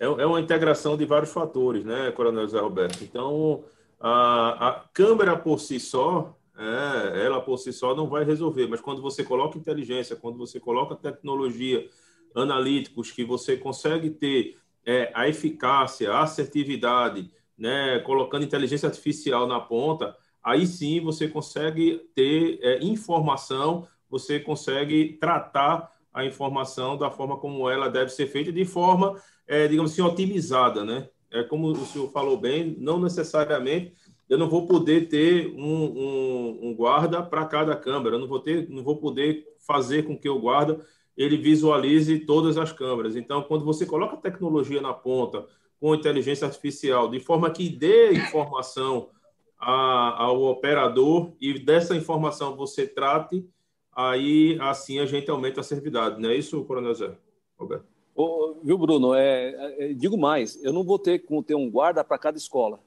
[0.00, 3.02] É, é uma integração de vários fatores, né, Coronel José Roberto?
[3.02, 3.64] Então,
[3.98, 8.80] a, a câmera por si só, é, ela por si só não vai resolver, mas
[8.80, 11.88] quando você coloca inteligência, quando você coloca tecnologia,
[12.34, 19.60] analíticos, que você consegue ter é, a eficácia, a assertividade, né, colocando inteligência artificial na
[19.60, 27.36] ponta, aí sim você consegue ter é, informação, você consegue tratar a informação da forma
[27.38, 29.16] como ela deve ser feita, de forma,
[29.46, 31.08] é, digamos assim, otimizada, né?
[31.30, 33.94] É como o senhor falou bem, não necessariamente
[34.32, 38.40] eu não vou poder ter um, um, um guarda para cada câmera, eu não vou
[38.40, 40.80] ter, não vou poder fazer com que o guarda
[41.16, 43.16] ele visualize todas as câmeras.
[43.16, 45.46] Então, quando você coloca a tecnologia na ponta,
[45.80, 49.10] com inteligência artificial, de forma que dê informação
[49.58, 53.46] a, ao operador e dessa informação você trate,
[53.94, 56.20] aí assim a gente aumenta a servidade.
[56.20, 57.16] Não é isso, Coronel Zé?
[57.58, 57.86] Roberto?
[58.14, 59.14] Ô, viu, Bruno?
[59.14, 62.78] É, é, digo mais, eu não vou ter como ter um guarda para cada escola.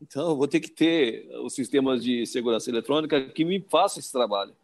[0.00, 4.12] Então, eu vou ter que ter os sistemas de segurança eletrônica que me façam esse
[4.12, 4.54] trabalho.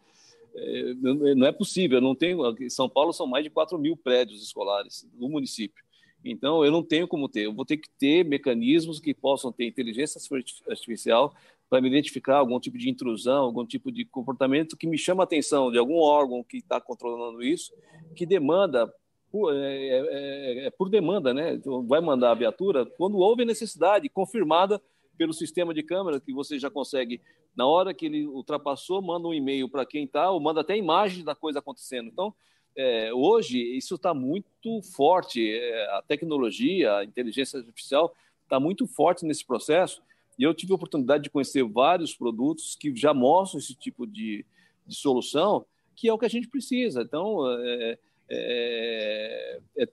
[0.55, 0.93] É,
[1.35, 2.43] não é possível, eu não tenho.
[2.61, 5.83] Em São Paulo são mais de 4 mil prédios escolares no município.
[6.23, 7.45] Então, eu não tenho como ter.
[7.45, 10.21] Eu vou ter que ter mecanismos que possam ter inteligência
[10.69, 11.33] artificial
[11.69, 15.25] para me identificar algum tipo de intrusão, algum tipo de comportamento que me chama a
[15.25, 17.73] atenção de algum órgão que está controlando isso,
[18.15, 18.93] que demanda
[19.31, 21.59] por, é, é, é, é, por demanda, né?
[21.87, 24.79] Vai mandar a viatura quando houve necessidade confirmada
[25.17, 27.21] pelo sistema de câmera que você já consegue,
[27.55, 31.23] na hora que ele ultrapassou, manda um e-mail para quem está, ou manda até imagem
[31.23, 32.07] da coisa acontecendo.
[32.07, 32.33] Então,
[32.75, 39.25] é, hoje, isso está muito forte, é, a tecnologia, a inteligência artificial está muito forte
[39.25, 40.01] nesse processo,
[40.37, 44.43] e eu tive a oportunidade de conhecer vários produtos que já mostram esse tipo de,
[44.85, 47.03] de solução, que é o que a gente precisa.
[47.03, 47.99] Então, é,
[48.29, 49.87] é, é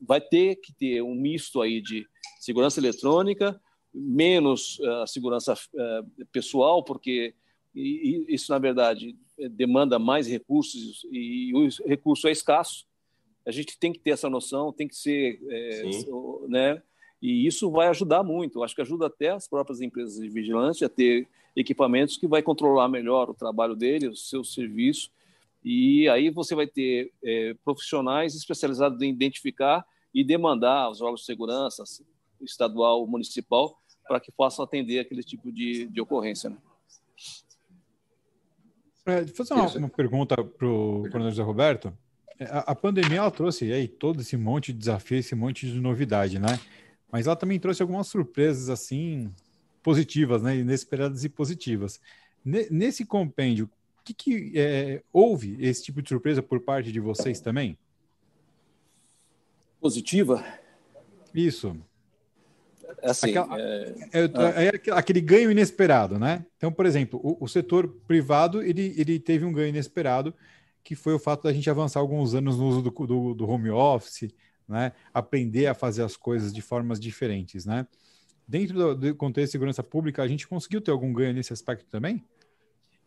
[0.00, 2.06] vai ter que ter um misto aí de
[2.40, 3.60] segurança eletrônica,
[3.98, 7.34] menos a uh, segurança uh, pessoal, porque
[7.74, 9.14] isso, na verdade,
[9.50, 12.86] demanda mais recursos e o recurso é escasso.
[13.46, 15.38] A gente tem que ter essa noção, tem que ser.
[15.48, 15.82] É,
[16.48, 16.82] né?
[17.20, 18.58] E isso vai ajudar muito.
[18.58, 22.42] Eu acho que ajuda até as próprias empresas de vigilância a ter equipamentos que vai
[22.42, 25.10] controlar melhor o trabalho dele, o seu serviço.
[25.64, 31.26] E aí você vai ter é, profissionais especializados em identificar e demandar os órgãos de
[31.26, 31.84] segurança
[32.40, 36.50] estadual, municipal, para que possam atender aquele tipo de, de ocorrência.
[36.50, 36.56] Né?
[39.06, 41.96] É, fazer uma, uma pergunta para o Coronel José Roberto.
[42.38, 45.80] É, a, a, pandemia ela trouxe aí todo esse monte de desafio, esse monte de
[45.80, 46.58] novidade, né?
[47.10, 49.32] Mas ela também trouxe algumas surpresas assim
[49.82, 50.56] positivas, né?
[50.56, 52.00] Inesperadas e positivas.
[52.44, 53.70] Nesse compêndio,
[54.04, 57.76] que, que é, houve esse tipo de surpresa por parte de vocês também?
[59.80, 60.44] Positiva?
[61.34, 61.76] Isso.
[63.02, 66.44] Assim, Aquela, é, é, é, aquele ganho inesperado, né?
[66.56, 70.34] Então, por exemplo, o, o, setor privado ele, ele teve um ganho inesperado,
[70.82, 73.70] que foi o fato da gente avançar alguns anos no uso do, do, do home
[73.70, 74.30] office,
[74.68, 74.92] né?
[75.12, 77.86] Aprender a fazer as coisas de formas diferentes, né?
[78.48, 81.86] Dentro do, do contexto de segurança pública, a gente conseguiu ter algum ganho nesse aspecto
[81.90, 82.24] também?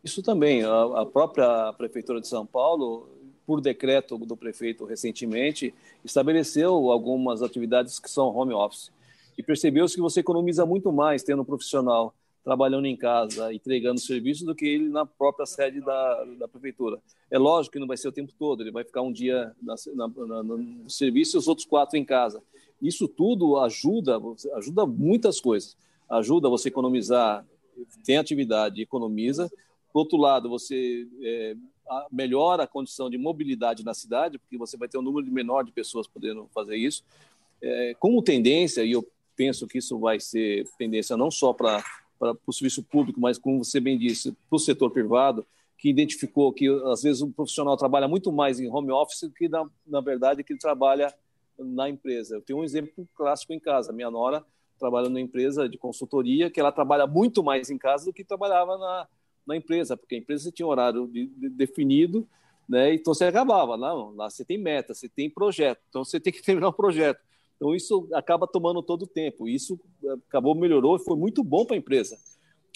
[0.04, 0.64] Isso também.
[0.64, 3.10] A, a própria Prefeitura de São Paulo,
[3.46, 5.74] por decreto do prefeito recentemente,
[6.04, 8.92] estabeleceu algumas atividades que são home office.
[9.40, 14.46] E percebeu-se que você economiza muito mais tendo um profissional trabalhando em casa, entregando serviço,
[14.46, 17.00] do que ele na própria sede da, da prefeitura.
[17.32, 19.76] É lógico que não vai ser o tempo todo, ele vai ficar um dia na,
[19.96, 22.44] na, no serviço e os outros quatro em casa.
[22.82, 24.20] Isso tudo ajuda,
[24.56, 25.78] ajuda muitas coisas.
[26.10, 27.46] Ajuda você economizar,
[28.04, 29.50] tem atividade, economiza.
[29.94, 31.56] Por outro lado, você é,
[32.12, 35.72] melhora a condição de mobilidade na cidade, porque você vai ter um número menor de
[35.72, 37.06] pessoas podendo fazer isso.
[37.62, 39.08] É, como tendência, e eu
[39.40, 41.82] penso que isso vai ser tendência não só para
[42.46, 45.48] o serviço público, mas, como você bem disse, para o setor privado,
[45.78, 49.48] que identificou que, às vezes, o profissional trabalha muito mais em home office do que,
[49.48, 51.14] na, na verdade, que ele trabalha
[51.58, 52.36] na empresa.
[52.36, 53.94] Eu tenho um exemplo clássico em casa.
[53.94, 54.46] Minha nora
[54.78, 58.78] trabalha numa empresa de consultoria que ela trabalha muito mais em casa do que trabalhava
[58.78, 59.08] na,
[59.48, 62.28] na empresa, porque a empresa tinha um horário de, de, definido,
[62.68, 62.94] né?
[62.94, 66.42] Então você acabava, não, lá você tem meta, você tem projeto, então você tem que
[66.44, 67.22] terminar o projeto.
[67.60, 69.46] Então isso acaba tomando todo o tempo.
[69.46, 69.78] Isso
[70.28, 72.18] acabou melhorou e foi muito bom para a empresa.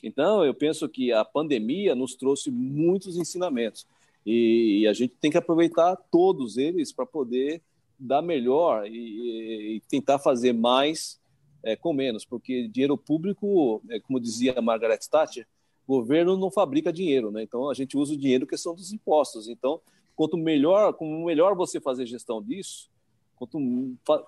[0.04, 3.88] Então eu penso que a pandemia nos trouxe muitos ensinamentos
[4.26, 7.62] e, e a gente tem que aproveitar todos eles para poder
[7.98, 11.18] dar melhor e, e tentar fazer mais
[11.64, 15.48] é, com menos, porque dinheiro público, é, como dizia Margaret Thatcher,
[15.88, 17.42] governo não fabrica dinheiro, né?
[17.42, 19.48] Então a gente usa o dinheiro que são dos impostos.
[19.48, 19.80] Então,
[20.14, 22.90] quanto melhor, como melhor você fazer gestão disso,
[23.36, 23.60] quanto,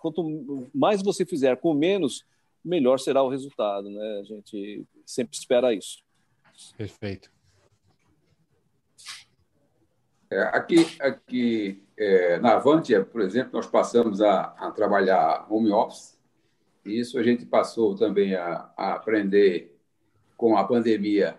[0.01, 2.25] quanto mais você fizer com menos,
[2.63, 4.19] melhor será o resultado, né?
[4.19, 6.03] A gente sempre espera isso.
[6.77, 7.31] Perfeito.
[10.31, 16.17] É, aqui, aqui é, na Avantia, por exemplo, nós passamos a, a, trabalhar home office.
[16.83, 19.77] E isso a gente passou também a, a aprender
[20.35, 21.37] com a pandemia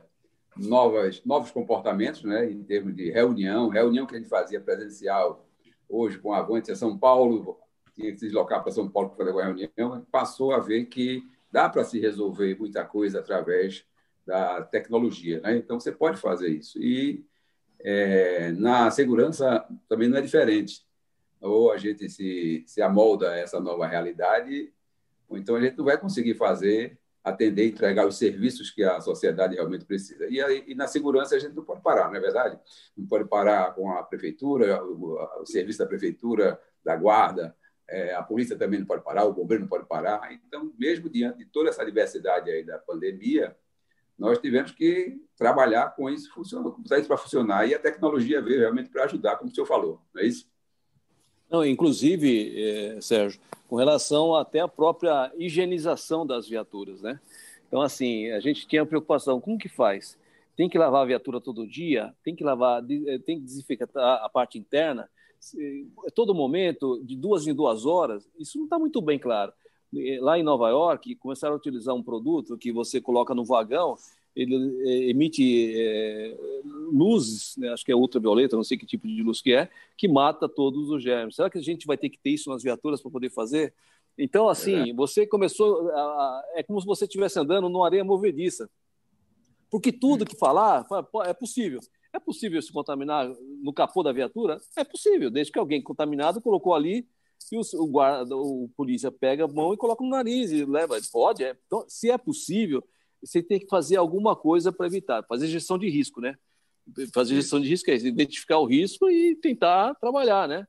[0.56, 5.45] novas, novos comportamentos, né, em termos de reunião, reunião que a gente fazia presencial
[5.88, 7.58] hoje com a Avantia São Paulo,
[7.94, 11.22] tinha que se deslocar para São Paulo para fazer uma reunião, passou a ver que
[11.50, 13.86] dá para se resolver muita coisa através
[14.26, 15.40] da tecnologia.
[15.40, 15.56] Né?
[15.56, 16.78] Então, você pode fazer isso.
[16.82, 17.24] E
[17.80, 20.84] é, na segurança também não é diferente.
[21.40, 24.72] Ou a gente se, se amolda a essa nova realidade,
[25.28, 29.56] ou então a gente não vai conseguir fazer, atender, entregar os serviços que a sociedade
[29.56, 30.28] realmente precisa.
[30.30, 30.38] E,
[30.70, 32.56] e na segurança a gente não pode parar, não é verdade?
[32.96, 37.52] Não pode parar com a prefeitura, o, o serviço da prefeitura, da guarda,
[37.88, 40.32] é, a polícia também não pode parar, o bombeiro não pode parar.
[40.32, 43.56] Então, mesmo diante de toda essa diversidade aí da pandemia,
[44.16, 47.66] nós tivemos que trabalhar com isso, funcionando, botar isso para funcionar.
[47.66, 50.48] E a tecnologia veio realmente para ajudar, como o senhor falou, não é isso?
[51.50, 57.20] Não, inclusive, eh, Sérgio, com relação até à própria higienização das viaturas, né?
[57.68, 60.18] Então, assim, a gente tinha preocupação, como que faz?
[60.56, 62.14] Tem que lavar a viatura todo dia?
[62.24, 65.08] Tem que lavar, eh, tem que desinfetar a parte interna?
[66.14, 68.28] Todo momento, de duas em duas horas?
[68.38, 69.52] Isso não está muito bem claro
[70.20, 73.96] lá em Nova York, começaram a utilizar um produto que você coloca no vagão,
[74.36, 74.54] ele
[74.86, 76.36] é, emite é,
[76.92, 80.06] luzes, né, acho que é ultravioleta, não sei que tipo de luz que é, que
[80.06, 81.34] mata todos os germes.
[81.34, 83.72] Será que a gente vai ter que ter isso nas viaturas para poder fazer?
[84.18, 84.94] Então, assim, é.
[84.94, 85.90] você começou.
[85.90, 88.68] A, é como se você estivesse andando numa areia movediça.
[89.70, 90.86] Porque tudo que falar
[91.24, 91.80] é possível.
[92.12, 93.30] É possível se contaminar
[93.62, 94.58] no capô da viatura?
[94.76, 97.06] É possível, desde que alguém contaminado colocou ali
[97.52, 100.96] e o, o, guarda, o polícia pega a mão e coloca no nariz e leva.
[101.12, 101.56] Pode, é.
[101.66, 102.82] Então, se é possível,
[103.22, 106.36] você tem que fazer alguma coisa para evitar, fazer gestão de risco, né?
[107.12, 110.66] Fazer gestão de risco é identificar o risco e tentar trabalhar, né?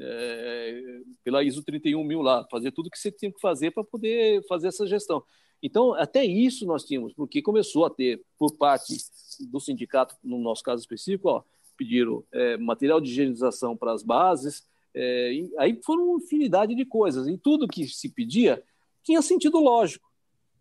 [0.00, 4.68] É, pela ISO 31000 lá, fazer tudo que você tem que fazer para poder fazer
[4.68, 5.22] essa gestão.
[5.62, 8.96] Então, até isso nós tínhamos, porque começou a ter, por parte
[9.50, 11.42] do sindicato, no nosso caso específico, ó,
[11.76, 17.26] pediram é, material de higienização para as bases, é, aí foram uma infinidade de coisas,
[17.26, 18.62] e tudo que se pedia
[19.02, 20.08] tinha sentido lógico.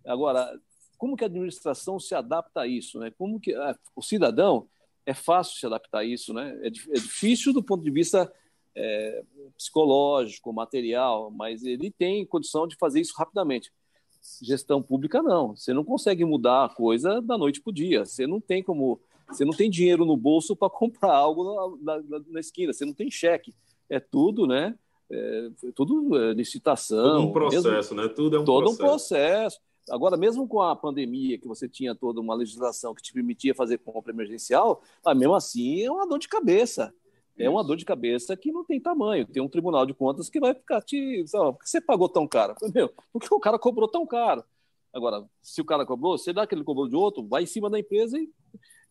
[0.06, 0.60] Agora,
[0.98, 3.00] como que a administração se adapta a isso?
[3.00, 3.12] Né?
[3.18, 4.68] Como que ah, o cidadão
[5.06, 6.60] é fácil se adaptar a isso, né?
[6.62, 8.32] É, é difícil do ponto de vista
[8.76, 9.24] é,
[9.58, 13.72] psicológico, material, mas ele tem condição de fazer isso rapidamente.
[14.42, 18.06] Gestão pública não, você não consegue mudar a coisa da noite para o dia.
[18.06, 22.22] Você não tem como Você não tem dinheiro no bolso para comprar algo na, na,
[22.28, 23.56] na, esquina, você não tem cheque.
[23.90, 24.78] É tudo, né?
[25.10, 27.16] É, tudo é, licitação.
[27.16, 28.08] Todo um processo, mesmo, né?
[28.10, 28.84] Tudo é um todo processo.
[28.84, 29.60] um processo.
[29.90, 33.78] Agora, mesmo com a pandemia, que você tinha toda uma legislação que te permitia fazer
[33.78, 36.94] compra emergencial, ah, mesmo assim é uma dor de cabeça.
[37.40, 39.26] É uma dor de cabeça que não tem tamanho.
[39.26, 41.24] Tem um tribunal de contas que vai ficar te.
[41.28, 42.56] Sabe, por que você pagou tão caro?
[42.74, 44.44] Meu, porque o cara cobrou tão caro.
[44.92, 47.80] Agora, se o cara cobrou, você dá aquele cobrou de outro, vai em cima da
[47.80, 48.30] empresa e.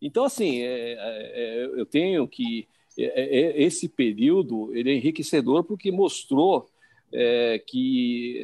[0.00, 2.68] Então, assim, é, é, é eu tenho que.
[2.96, 6.70] É, é, esse período ele é enriquecedor porque mostrou
[7.12, 8.42] é, que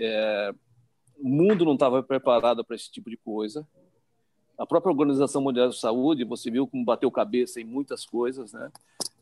[1.23, 3.67] o mundo não estava preparado para esse tipo de coisa.
[4.59, 8.71] A própria Organização Mundial de Saúde, você viu como bateu cabeça em muitas coisas, né?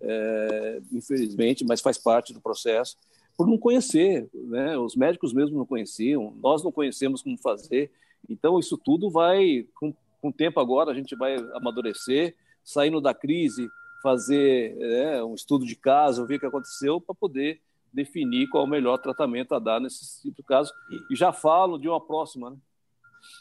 [0.01, 2.97] É, infelizmente, mas faz parte do processo,
[3.37, 4.79] por não conhecer, né?
[4.79, 7.91] Os médicos mesmo não conheciam, nós não conhecemos como fazer.
[8.29, 12.35] Então, isso tudo vai, com, com o tempo agora, a gente vai amadurecer,
[12.65, 13.69] saindo da crise,
[14.03, 17.61] fazer é, um estudo de caso, ver o que aconteceu, para poder
[17.93, 20.73] definir qual é o melhor tratamento a dar nesse tipo de caso.
[21.11, 22.57] E já falo de uma próxima, né?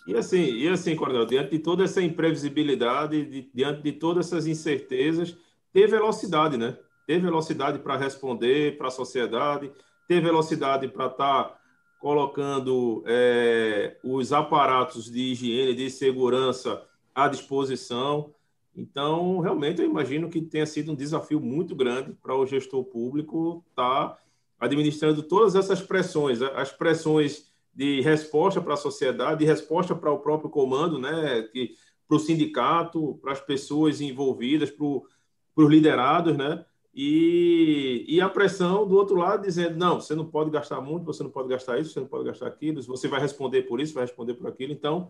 [0.07, 4.47] E assim, e assim, Coronel, diante de toda essa imprevisibilidade, de, diante de todas essas
[4.47, 5.37] incertezas,
[5.71, 6.77] ter velocidade, né?
[7.05, 9.71] Ter velocidade para responder para a sociedade,
[10.07, 11.59] ter velocidade para estar tá
[11.99, 16.83] colocando é, os aparatos de higiene, de segurança
[17.13, 18.33] à disposição.
[18.75, 23.63] Então, realmente, eu imagino que tenha sido um desafio muito grande para o gestor público
[23.69, 24.17] estar tá
[24.59, 30.19] administrando todas essas pressões, as pressões de resposta para a sociedade, de resposta para o
[30.19, 31.75] próprio comando, né, que,
[32.07, 38.85] para o sindicato, para as pessoas envolvidas, para, os liderados, né, e, e a pressão
[38.85, 41.93] do outro lado dizendo, não, você não pode gastar muito, você não pode gastar isso,
[41.93, 44.73] você não pode gastar aquilo, você vai responder por isso, vai responder por aquilo.
[44.73, 45.09] Então,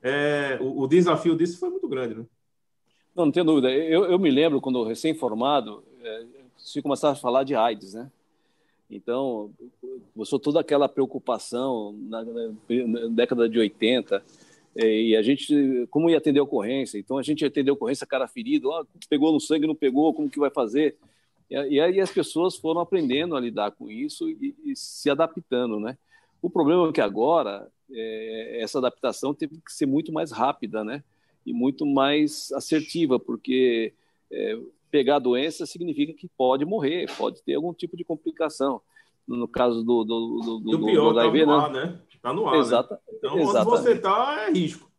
[0.00, 2.24] é, o, o desafio disso foi muito grande, né?
[3.14, 3.70] Não, não tenho dúvida.
[3.70, 6.24] Eu, eu me lembro, quando recém-formado, é,
[6.56, 8.10] se começava a falar de AIDS, né?
[8.90, 9.52] Então,
[10.14, 12.48] começou toda aquela preocupação na, na,
[12.86, 14.22] na década de 80,
[14.76, 16.98] e a gente, como ia atender a ocorrência?
[16.98, 18.70] Então, a gente ia atender a ocorrência, cara ferido,
[19.10, 20.96] pegou no sangue, não pegou, como que vai fazer?
[21.50, 25.96] E, aí as pessoas foram aprendendo a lidar com isso e, e se adaptando, né?
[26.42, 31.02] O problema é que agora, é, essa adaptação teve que ser muito mais rápida, né?
[31.44, 33.92] E muito mais assertiva, porque
[34.30, 34.58] é,
[34.90, 38.80] pegar a doença significa que pode morrer, pode ter algum tipo de complicação.
[39.26, 42.00] No caso do, do, do, do, do pior, do HIV, tá no ar, né?
[42.14, 42.56] Está no ar.
[42.56, 43.00] Exata, né?
[43.18, 43.68] Então, exatamente.
[43.68, 44.90] onde você está, é risco.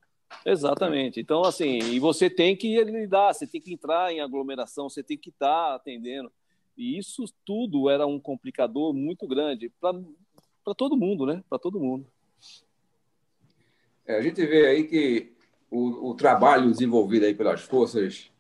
[0.46, 1.20] Exatamente.
[1.20, 5.18] Então, assim, e você tem que lidar, você tem que entrar em aglomeração, você tem
[5.18, 6.32] que estar tá atendendo.
[6.78, 11.44] E isso tudo era um complicador muito grande para todo mundo, né?
[11.50, 12.06] Para todo mundo.
[14.06, 15.34] É, a gente vê aí que
[15.70, 18.32] o, o trabalho desenvolvido aí pelas forças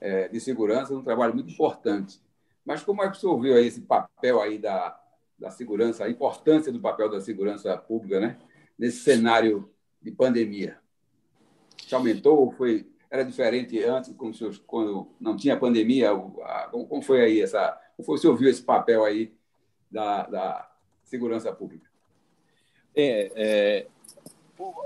[0.00, 2.20] é, de segurança é um trabalho muito importante.
[2.64, 5.00] Mas como é que o senhor viu aí esse papel aí da,
[5.38, 8.38] da segurança, a importância do papel da segurança pública, né?
[8.78, 9.70] Nesse cenário
[10.00, 10.78] de pandemia.
[11.86, 12.52] Se aumentou?
[12.52, 16.10] Foi, era diferente antes, quando, quando não tinha pandemia?
[16.70, 17.72] Como foi aí essa?
[17.96, 19.32] Como foi, o senhor viu esse papel aí
[19.90, 20.70] da, da
[21.04, 21.88] segurança pública?
[22.94, 23.86] É, é,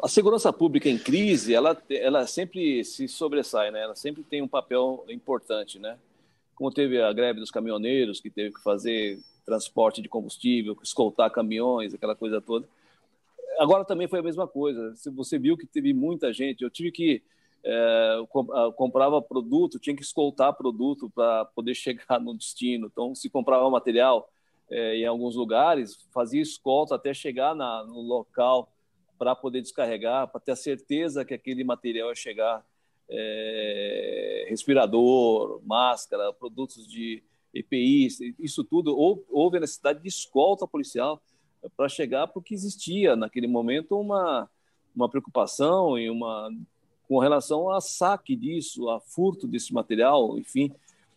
[0.03, 3.83] a segurança pública em crise, ela, ela sempre se sobressai, né?
[3.83, 5.99] Ela sempre tem um papel importante, né?
[6.55, 11.95] Como teve a greve dos caminhoneiros, que teve que fazer transporte de combustível, escoltar caminhões,
[11.95, 12.69] aquela coisa toda.
[13.59, 14.95] Agora também foi a mesma coisa.
[15.15, 17.23] Você viu que teve muita gente, eu tive que
[17.65, 18.19] é,
[18.77, 22.89] comprava produto, tinha que escoltar produto para poder chegar no destino.
[22.91, 24.29] Então, se comprava material
[24.71, 28.69] é, em alguns lugares, fazia escolta até chegar na, no local
[29.19, 32.65] para poder descarregar, para ter a certeza que aquele material ia chegar.
[33.15, 38.09] É, respirador, máscara, produtos de EPI,
[38.39, 41.21] isso tudo, houve a necessidade de escolta policial
[41.77, 44.49] para chegar, porque existia naquele momento uma,
[44.97, 46.51] uma preocupação e uma
[47.07, 50.73] com relação a saque disso, a furto desse material, enfim,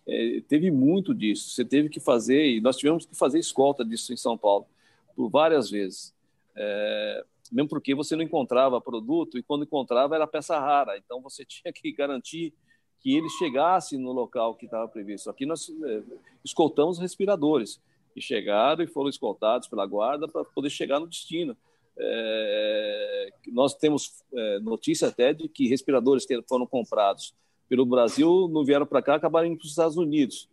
[0.05, 1.51] é, teve muito disso.
[1.51, 4.67] Você teve que fazer, e nós tivemos que fazer escolta disso em São Paulo
[5.15, 6.13] por várias vezes.
[6.53, 7.25] É,
[7.55, 11.71] mesmo porque você não encontrava produto e quando encontrava era peça rara, então você tinha
[11.71, 12.53] que garantir
[12.99, 15.29] que ele chegasse no local que estava previsto.
[15.29, 16.03] Aqui nós é,
[16.43, 17.81] escoltamos respiradores
[18.13, 21.55] e chegaram e foram escoltados pela guarda para poder chegar no destino.
[21.97, 27.33] É, nós temos é, notícia até de que respiradores que foram comprados
[27.69, 30.49] pelo Brasil não vieram para cá, acabaram indo para os Estados Unidos.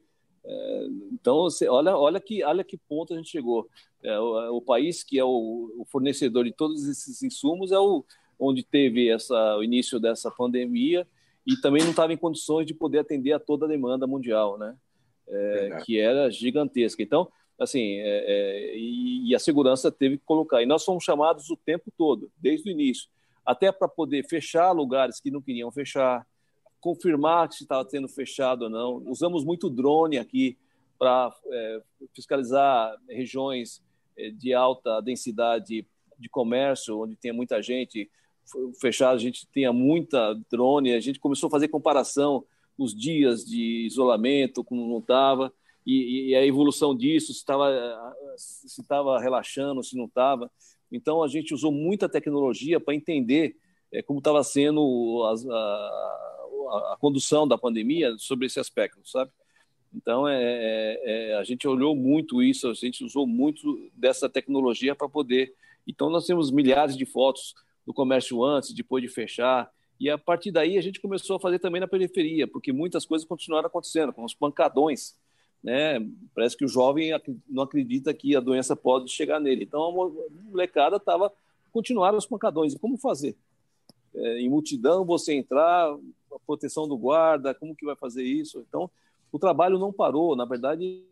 [1.12, 3.68] Então, você, olha, olha, que, olha que ponto a gente chegou.
[4.02, 8.04] É, o, o, país que é o, o, fornecedor de todos esses insumos é o
[8.38, 11.06] onde teve essa, o início dessa pandemia
[11.46, 14.76] e também não estava em condições de poder atender a toda a demanda mundial, né?
[15.28, 17.02] É, que era gigantesca.
[17.02, 20.62] Então, assim, é, é, e, e, a segurança teve que colocar.
[20.62, 23.08] E nós fomos chamados o tempo todo, desde o início,
[23.46, 26.26] até para poder fechar lugares que não queriam fechar,
[26.82, 28.96] confirmar se estava tendo fechado ou não.
[29.06, 30.58] Usamos muito drone aqui
[30.98, 33.80] para é, fiscalizar regiões
[34.18, 35.86] é, de alta densidade
[36.18, 38.10] de comércio, onde tem muita gente
[38.80, 42.44] fechado, a gente tinha muita drone, a gente começou a fazer comparação
[42.76, 45.52] os dias de isolamento, como não estava,
[45.86, 47.70] e, e, a evolução disso, se estava
[48.36, 50.50] se estava relaxando, se não estava.
[50.90, 53.56] Então, a gente usou muita tecnologia para entender
[53.92, 56.31] é, como estava sendo a,
[56.70, 59.30] a, condução da pandemia sobre esse aspecto, sabe?
[59.94, 64.94] Então, é, é, é, a gente olhou muito isso, a gente usou muito dessa tecnologia
[64.94, 65.54] para poder.
[65.86, 67.54] Então, nós temos milhares de fotos
[67.86, 69.70] do comércio antes, depois de fechar,
[70.02, 73.26] e a partir daí a gente começou a fazer também na periferia, porque muitas coisas
[73.26, 75.14] continuaram acontecendo, como os pancadões.
[75.62, 76.00] Né?
[76.34, 77.12] Parece que o jovem
[77.48, 79.62] não acredita que a doença pode chegar nele.
[79.62, 80.10] Então a
[80.50, 81.32] molecada estava
[81.70, 82.74] continuaram os pancadões.
[82.74, 83.36] E como fazer?
[84.14, 85.96] É, em multidão você entrar,
[86.34, 88.64] a proteção do guarda, como que vai fazer isso?
[88.68, 88.90] Então
[89.30, 90.36] o trabalho não parou.
[90.36, 91.04] Na verdade,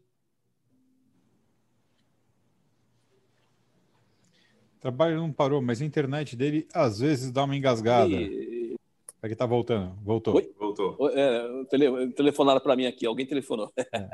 [4.80, 8.12] trabalho não parou, mas a internet dele às vezes dá uma engasgada.
[8.12, 8.76] E...
[9.22, 9.94] Aqui tá voltando.
[10.02, 10.34] Voltou.
[10.34, 10.50] Oi?
[10.58, 10.96] Voltou.
[11.10, 13.70] É, tele, telefonaram para mim aqui, alguém telefonou.
[13.76, 14.08] É.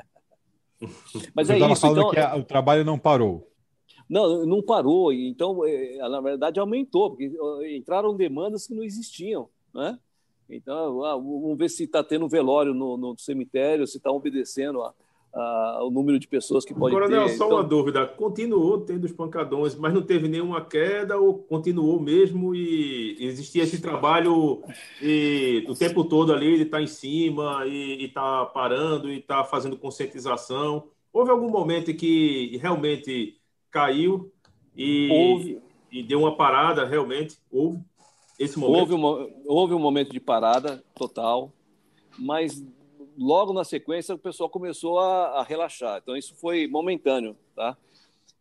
[1.34, 1.86] mas é isso.
[1.86, 3.48] Então, que a, o trabalho não parou.
[4.10, 5.12] Não, não parou.
[5.12, 7.32] Então, é, na verdade, aumentou, porque
[7.76, 9.48] entraram demandas que não existiam.
[9.72, 9.98] Né?
[10.48, 14.94] Então, ah, vamos ver se está tendo velório no, no cemitério, se está obedecendo a,
[15.82, 17.36] o número de pessoas que pode Coronel, ter.
[17.36, 17.58] só então...
[17.58, 18.06] uma dúvida.
[18.06, 23.80] Continuou tendo os pancadões, mas não teve nenhuma queda ou continuou mesmo e existia esse
[23.80, 24.62] trabalho
[25.02, 29.18] e, o tempo todo ali de estar tá em cima e estar tá parando e
[29.18, 30.84] estar tá fazendo conscientização?
[31.12, 33.36] Houve algum momento que realmente
[33.70, 34.32] caiu
[34.74, 35.58] e, houve.
[35.92, 37.36] e deu uma parada realmente?
[37.50, 37.78] Houve
[38.38, 38.80] esse momento?
[38.80, 41.52] Houve, uma, houve um momento de parada total,
[42.18, 42.64] mas
[43.16, 46.00] logo na sequência o pessoal começou a, a relaxar.
[46.02, 47.76] Então isso foi momentâneo, tá?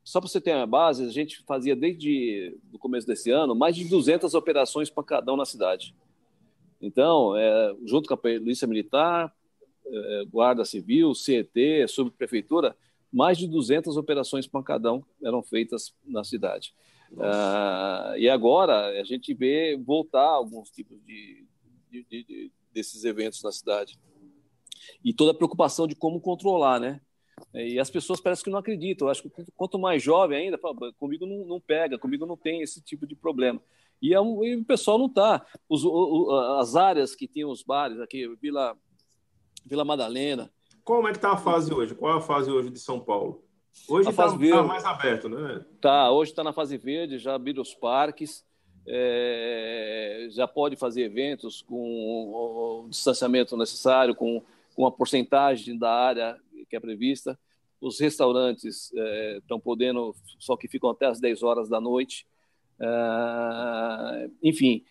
[0.04, 3.76] Só para você ter uma base, a gente fazia desde o começo desse ano mais
[3.76, 5.96] de 200 operações pancadão na cidade.
[6.80, 9.34] Então, é, junto com a Polícia Militar,
[9.88, 12.76] é, Guarda Civil, CET, Subprefeitura,
[13.12, 16.74] mais de 200 operações pancadão eram feitas na cidade.
[17.20, 21.46] Ah, e agora a gente vê voltar alguns tipos de,
[21.90, 23.98] de, de, desses eventos na cidade
[25.04, 27.02] e toda a preocupação de como controlar, né?
[27.54, 29.08] E as pessoas parecem que não acreditam.
[29.08, 32.62] Eu acho que quanto mais jovem ainda, fala, comigo não, não, pega, comigo não tem
[32.62, 33.62] esse tipo de problema.
[34.02, 35.46] E, é um, e o pessoal não está.
[36.60, 38.78] As áreas que tem os bares aqui, Vila,
[39.66, 40.52] Vila Madalena.
[40.84, 41.96] Como é que está a fase hoje?
[41.96, 43.45] Qual é a fase hoje de São Paulo?
[43.88, 45.64] Hoje está tá mais aberto, né?
[45.80, 48.46] Tá, hoje está na fase verde, já abriram os parques.
[48.88, 54.44] É, já pode fazer eventos com o distanciamento necessário, com
[54.76, 56.38] com a porcentagem da área
[56.70, 57.40] que é prevista.
[57.80, 62.28] Os restaurantes é, estão podendo, só que ficam até as 10 horas da noite.
[62.80, 64.84] É, enfim,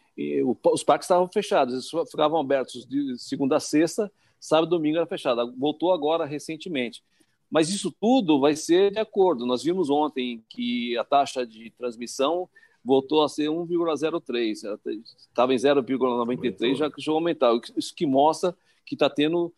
[0.42, 4.10] o, os parques estavam fechados, eles ficavam abertos de segunda a sexta,
[4.40, 5.54] sábado e domingo era fechado.
[5.58, 7.02] Voltou agora recentemente.
[7.50, 9.46] Mas isso tudo vai ser de acordo.
[9.46, 12.48] Nós vimos ontem que a taxa de transmissão
[12.84, 17.58] voltou a ser 1,03, estava em 0,93, já que aumentar.
[17.76, 19.52] Isso que mostra que está tendo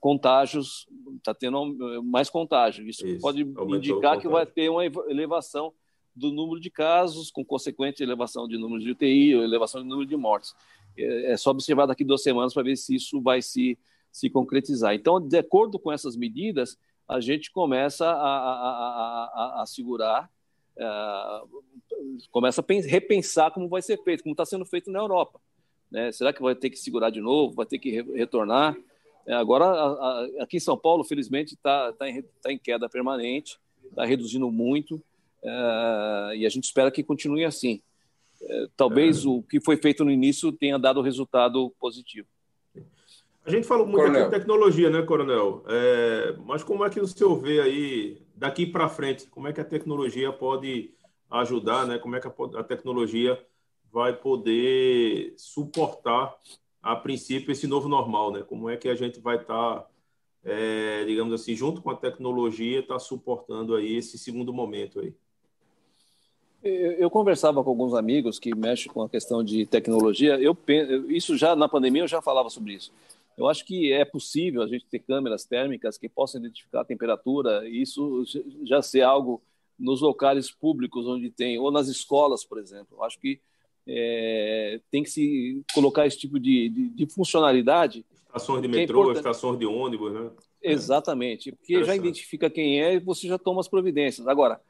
[0.00, 2.88] contágios, está tendo mais contágio.
[2.88, 5.72] Isso, Isso pode indicar que vai ter uma elevação
[6.14, 10.16] do número de casos, com consequente elevação de número de UTI, elevação de número de
[10.16, 10.54] mortes.
[10.96, 13.78] É, é só observar daqui duas semanas para ver se isso vai se,
[14.10, 14.94] se concretizar.
[14.94, 16.76] Então, de acordo com essas medidas,
[17.08, 20.30] a gente começa a, a, a, a segurar,
[20.78, 21.44] a,
[22.30, 25.40] começa a repensar como vai ser feito, como está sendo feito na Europa.
[25.90, 26.12] Né?
[26.12, 27.54] Será que vai ter que segurar de novo?
[27.54, 28.76] Vai ter que retornar?
[29.26, 29.66] É, agora,
[30.40, 35.02] aqui em São Paulo, felizmente, está tá em, tá em queda permanente, está reduzindo muito,
[35.42, 37.80] é, e a gente espera que continue assim.
[38.40, 39.28] É, talvez é.
[39.28, 42.28] o que foi feito no início tenha dado resultado positivo.
[43.48, 45.64] A gente falou muito de tecnologia, né, Coronel?
[45.66, 49.60] É, mas como é que o senhor vê aí, daqui para frente, como é que
[49.60, 50.90] a tecnologia pode
[51.30, 51.98] ajudar, né?
[51.98, 53.42] Como é que a, a tecnologia
[53.90, 56.36] vai poder suportar
[56.82, 58.42] a princípio, esse novo normal, né?
[58.42, 59.86] Como é que a gente vai estar, tá,
[60.44, 65.14] é, digamos assim, junto com a tecnologia, está suportando aí esse segundo momento aí?
[66.62, 70.38] Eu conversava com alguns amigos que mexem com a questão de tecnologia.
[70.38, 70.56] Eu
[71.08, 72.92] isso já na pandemia eu já falava sobre isso.
[73.38, 77.68] Eu acho que é possível a gente ter câmeras térmicas que possam identificar a temperatura.
[77.68, 78.24] E isso
[78.64, 79.40] já ser algo
[79.78, 82.96] nos locais públicos onde tem ou nas escolas, por exemplo.
[82.98, 83.40] Eu acho que
[83.86, 88.04] é, tem que se colocar esse tipo de, de, de funcionalidade.
[88.26, 90.30] Estações de é metrô, é estações de ônibus, né?
[90.60, 94.26] Exatamente, porque já identifica quem é e você já toma as providências.
[94.26, 94.60] Agora,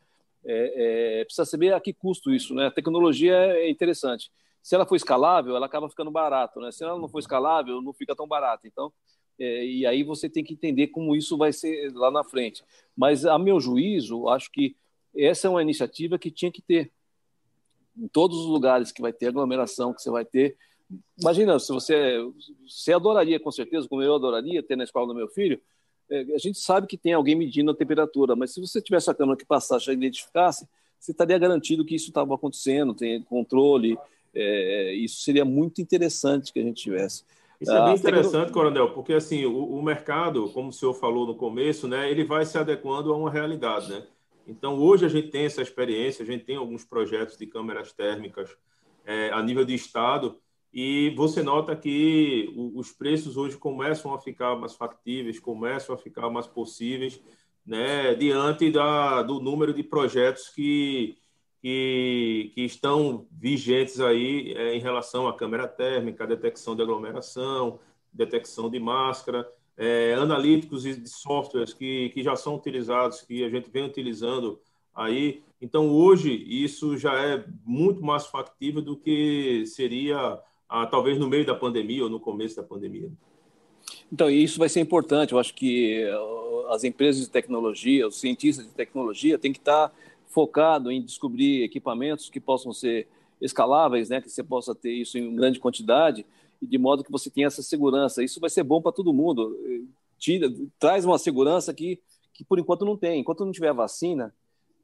[0.44, 2.66] é, é, precisa saber a que custo isso, né?
[2.66, 4.30] A tecnologia é interessante.
[4.62, 6.70] Se ela for escalável, ela acaba ficando barato, né?
[6.70, 8.66] Se ela não for escalável, não fica tão barato.
[8.66, 8.92] Então,
[9.38, 12.62] é, e aí você tem que entender como isso vai ser lá na frente.
[12.96, 14.76] Mas, a meu juízo, acho que
[15.16, 16.92] essa é uma iniciativa que tinha que ter.
[17.96, 20.56] Em todos os lugares que vai ter aglomeração, que você vai ter.
[21.20, 22.18] Imagina, se você,
[22.66, 25.60] você adoraria, com certeza, como eu adoraria, ter na escola do meu filho,
[26.10, 29.14] é, a gente sabe que tem alguém medindo a temperatura, mas se você tivesse a
[29.14, 30.66] câmera que passasse já identificasse,
[30.98, 33.98] você estaria garantido que isso estava acontecendo, tem controle.
[34.34, 37.24] É, isso seria muito interessante que a gente tivesse.
[37.60, 41.34] Isso é bem interessante, Coronel, porque assim o, o, mercado, como o senhor falou no
[41.34, 44.06] começo, né, ele vai se adequando a uma realidade, né?
[44.46, 48.56] Então hoje a gente tem essa experiência, a gente tem alguns projetos de câmeras térmicas
[49.04, 50.38] é, a nível de estado
[50.72, 56.30] e você nota que os preços hoje começam a ficar mais factíveis, começam a ficar
[56.30, 57.20] mais possíveis,
[57.66, 61.16] né, diante da, do número de projetos que,
[61.60, 67.78] que, que estão vigentes aí é, em relação à câmera térmica, detecção de aglomeração,
[68.12, 73.48] detecção de máscara, é, analíticos e de softwares que, que já são utilizados, que a
[73.48, 74.60] gente vem utilizando
[74.94, 75.42] aí.
[75.60, 81.46] Então, hoje, isso já é muito mais factível do que seria ah, talvez no meio
[81.46, 83.10] da pandemia ou no começo da pandemia.
[84.12, 85.32] Então, isso vai ser importante.
[85.32, 89.92] Eu acho que uh, as empresas de tecnologia, os cientistas de tecnologia, têm que estar
[90.28, 93.08] focado em descobrir equipamentos que possam ser
[93.40, 96.26] escaláveis, né, que você possa ter isso em grande quantidade,
[96.60, 98.22] de modo que você tenha essa segurança.
[98.22, 99.56] Isso vai ser bom para todo mundo.
[100.18, 102.00] Tira, traz uma segurança que,
[102.32, 103.20] que, por enquanto, não tem.
[103.20, 104.34] Enquanto não tiver vacina,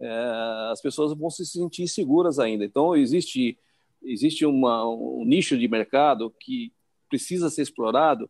[0.00, 2.64] é, as pessoas vão se sentir seguras ainda.
[2.64, 3.58] Então, existe
[4.04, 6.72] existe uma, um nicho de mercado que
[7.08, 8.28] precisa ser explorado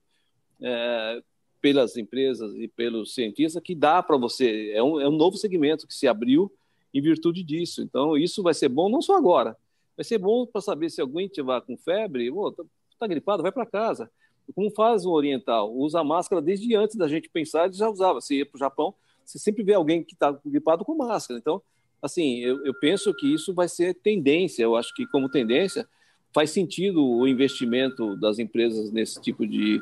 [0.63, 1.23] é,
[1.61, 4.71] pelas empresas e pelos cientistas que dá para você.
[4.73, 6.53] É um, é um novo segmento que se abriu
[6.95, 7.83] em virtude disso.
[7.83, 9.57] Então, isso vai ser bom não só agora,
[9.97, 12.65] vai ser bom para saber se alguém tiver com febre, está
[13.01, 14.09] tá gripado, vai para casa.
[14.55, 15.75] Como faz o oriental?
[15.75, 18.21] Usa máscara desde antes da gente pensar, já usava.
[18.21, 21.41] Se ia para o Japão, você sempre vê alguém que está gripado com máscara.
[21.41, 21.63] Então,
[22.03, 24.63] assim, eu, eu penso que isso vai ser tendência.
[24.63, 25.89] Eu acho que, como tendência,
[26.33, 29.81] faz sentido o investimento das empresas nesse tipo de,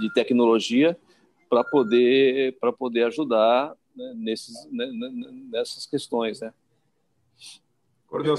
[0.00, 0.96] de tecnologia
[1.48, 6.52] para poder, poder ajudar né, nesses, né, né, nessas questões, né?
[8.12, 8.36] Eu,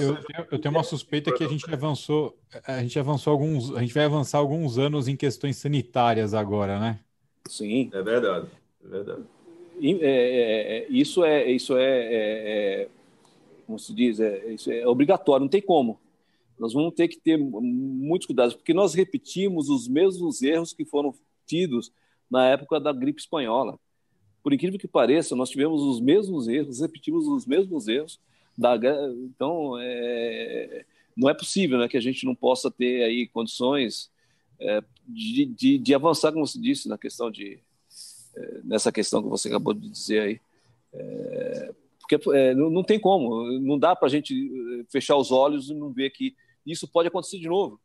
[0.52, 4.06] eu, tenho uma suspeita que a gente avançou, a gente avançou alguns, a gente vai
[4.06, 7.00] avançar alguns anos em questões sanitárias agora, né?
[7.48, 8.48] Sim, é verdade,
[8.84, 9.24] é verdade.
[9.82, 12.90] É, é, é, isso é, isso é, é, é
[13.68, 16.00] como se diz, é, isso é obrigatório, não tem como.
[16.58, 21.14] Nós vamos ter que ter muitos cuidados, porque nós repetimos os mesmos erros que foram
[21.46, 21.92] tidos
[22.32, 23.78] na época da gripe espanhola.
[24.44, 28.20] Por incrível que pareça, nós tivemos os mesmos erros, repetimos os mesmos erros.
[28.58, 28.76] Da,
[29.24, 30.86] então, é,
[31.16, 34.10] não é possível né, que a gente não possa ter aí condições
[34.60, 37.60] é, de, de, de, avançar, como você disse, na questão de
[38.36, 40.42] é, nessa questão que você acabou de dizer aí.
[40.94, 45.30] É, porque é, não, não, tem como, não dá para a gente eh, fechar os
[45.30, 46.34] olhos e não ver que
[46.66, 47.80] isso pode acontecer de novo.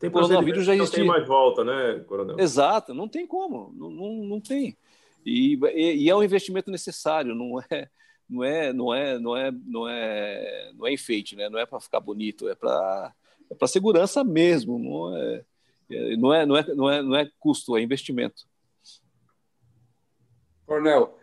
[0.00, 1.04] Tem coronavírus já existia.
[1.04, 2.40] Não tem mais volta, né, coronel?
[2.40, 4.76] Exato, não tem como, não, não, não tem.
[5.24, 7.88] E, e, e, é um investimento necessário, não é,
[8.28, 11.48] não é, não é, não é, não é, não é enfeite, né?
[11.48, 13.14] Não é para ficar bonito, é para
[13.50, 15.44] é para segurança mesmo, não é,
[15.90, 18.48] é, não é, não é, não é, não é custo, é investimento.
[20.64, 21.18] Coronel,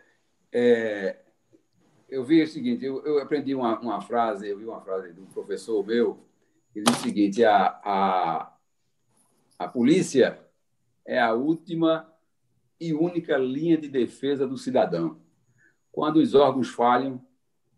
[0.51, 1.17] é,
[2.09, 5.21] eu vi o seguinte, eu, eu aprendi uma, uma, frase, eu vi uma frase de
[5.21, 6.19] um professor meu,
[6.73, 8.57] que diz o seguinte, a, a,
[9.57, 10.37] a polícia
[11.05, 12.13] é a última
[12.79, 15.19] e única linha de defesa do cidadão.
[15.91, 17.21] Quando os órgãos falham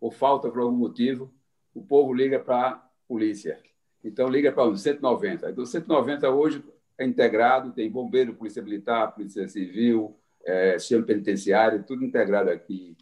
[0.00, 1.32] ou falta por algum motivo,
[1.74, 3.58] o povo liga para a polícia.
[4.02, 5.50] Então, liga para o 190.
[5.50, 6.64] Então, 190 hoje
[6.98, 12.96] é integrado, tem bombeiro, polícia militar, polícia civil, é, sistema penitenciário, tudo integrado aqui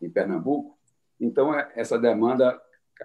[0.00, 0.78] em Pernambuco.
[1.20, 2.60] Então, é, essa demanda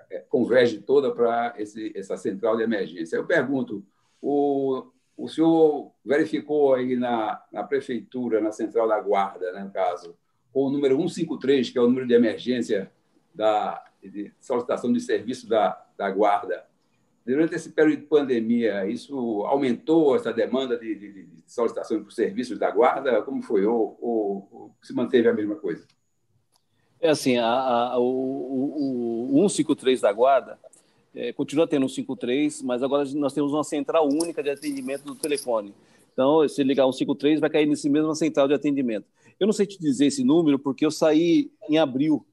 [0.09, 3.15] é, converge toda para essa central de emergência.
[3.15, 3.85] Eu pergunto,
[4.21, 10.15] o, o senhor verificou aí na, na prefeitura, na central da guarda, né, no caso,
[10.53, 12.89] o número 153, que é o número de emergência
[13.35, 16.65] da, de solicitação de serviço da, da guarda.
[17.25, 22.57] Durante esse período de pandemia, isso aumentou essa demanda de, de, de solicitação por serviços
[22.57, 23.21] da guarda?
[23.21, 23.65] Como foi?
[23.65, 25.85] Ou, ou, ou, se manteve a mesma coisa?
[26.99, 30.57] É assim, a, a, o, o, o 153 da guarda
[31.15, 35.15] é, continua tendo um 53, mas agora nós temos uma central única de atendimento do
[35.15, 35.73] telefone.
[36.13, 39.05] Então, se ligar um 53, vai cair nesse mesmo central de atendimento.
[39.39, 42.25] Eu não sei te dizer esse número, porque eu saí em abril.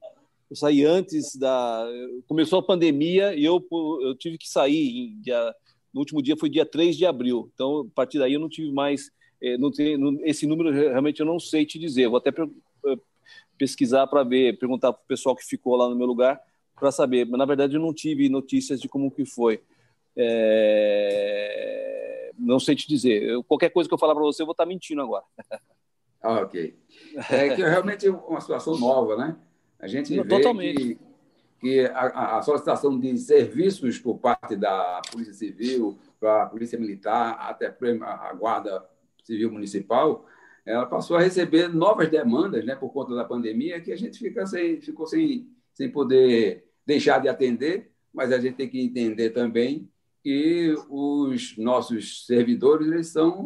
[0.51, 1.89] Eu saí antes da.
[2.27, 3.65] Começou a pandemia e eu,
[4.03, 5.15] eu tive que sair.
[5.21, 5.55] Dia...
[5.95, 7.51] No último dia foi dia 3 de abril.
[7.55, 9.11] Então, a partir daí, eu não tive mais.
[9.41, 12.09] Eh, não tem, esse número realmente eu não sei te dizer.
[12.09, 12.99] Vou até eh,
[13.57, 16.41] pesquisar para ver, perguntar para o pessoal que ficou lá no meu lugar
[16.79, 17.27] para saber.
[17.27, 19.61] Mas, na verdade, eu não tive notícias de como que foi.
[20.17, 21.87] É...
[22.39, 23.23] Não sei te dizer.
[23.23, 25.25] Eu, qualquer coisa que eu falar para você, eu vou estar tá mentindo agora.
[26.23, 26.77] Ah, ok.
[27.31, 29.37] É que realmente é uma situação nova, né?
[29.79, 30.77] A gente vê Totalmente.
[30.77, 30.99] que,
[31.61, 37.37] que a, a, solicitação de serviços por parte da Polícia Civil, para a Polícia Militar,
[37.41, 38.85] até a Guarda
[39.23, 40.27] Civil Municipal,
[40.65, 44.47] ela passou a receber novas demandas, né, por conta da pandemia, que a gente fica
[44.47, 49.91] sem, ficou sem, sem poder deixar de atender, mas a gente tem que entender também
[50.23, 53.39] que os nossos servidores eles são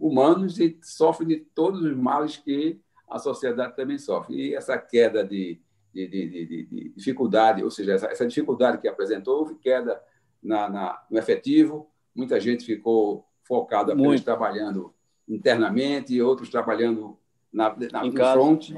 [0.00, 4.36] humanos e sofrem de todos os males que a sociedade também sofre.
[4.36, 5.60] E essa queda de,
[5.92, 10.00] de, de, de, de dificuldade, ou seja, essa, essa, dificuldade que apresentou, houve queda
[10.42, 14.94] na, na, no efetivo, muita gente ficou focada apenas trabalhando
[15.28, 17.18] internamente, outros trabalhando
[17.52, 18.70] na, na, no front.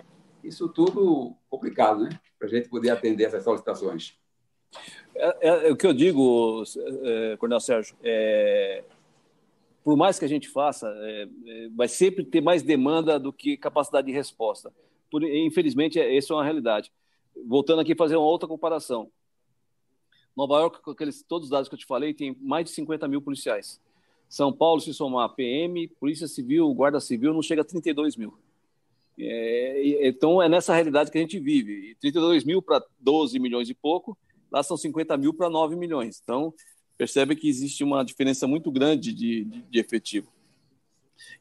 [0.42, 2.08] Isso tudo complicado, né?
[2.44, 4.18] Para a gente poder atender essas solicitações.
[5.14, 6.62] É, é, é, o que eu digo,
[7.02, 8.84] é, Coronel Sérgio, é,
[9.82, 13.56] por mais que a gente faça, é, é, vai sempre ter mais demanda do que
[13.56, 14.70] capacidade de resposta.
[15.10, 16.92] Por, infelizmente, essa é uma realidade.
[17.46, 19.10] Voltando aqui fazer uma outra comparação.
[20.36, 23.08] Nova York, com aqueles, todos os dados que eu te falei, tem mais de 50
[23.08, 23.80] mil policiais.
[24.28, 28.36] São Paulo, se somar PM, Polícia Civil, Guarda Civil, não chega a 32 mil.
[29.18, 31.90] É, então, é nessa realidade que a gente vive.
[31.90, 34.16] E 32 mil para 12 milhões e pouco
[34.50, 36.20] lá são 50 mil para 9 milhões.
[36.22, 36.54] Então,
[36.96, 40.32] percebe que existe uma diferença muito grande de, de, de efetivo.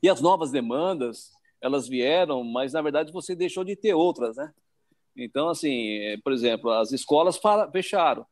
[0.02, 4.52] E as novas demandas, elas vieram, mas na verdade você deixou de ter outras, né?
[5.16, 7.40] Então, assim, por exemplo, as escolas
[7.72, 8.26] fecharam.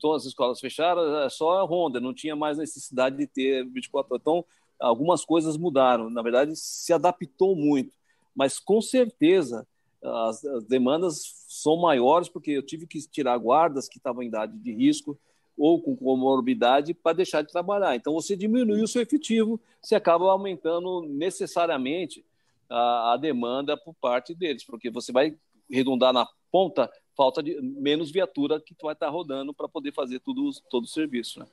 [0.00, 4.14] Todas as escolas fecharam, é só a Honda, não tinha mais necessidade de ter 24
[4.14, 4.22] horas.
[4.22, 4.44] Então,
[4.80, 6.08] algumas coisas mudaram.
[6.08, 7.92] Na verdade, se adaptou muito.
[8.34, 9.66] Mas, com certeza,
[10.02, 14.56] as, as demandas são maiores porque eu tive que tirar guardas que estavam em idade
[14.58, 15.18] de risco
[15.56, 17.96] ou com comorbidade para deixar de trabalhar.
[17.96, 22.24] Então, você diminui o seu efetivo, você acaba aumentando necessariamente
[22.68, 25.36] a, a demanda por parte deles, porque você vai
[25.68, 30.50] redundar na ponta falta de menos viatura que vai estar rodando para poder fazer tudo
[30.70, 31.40] todo o serviço.
[31.40, 31.46] Né?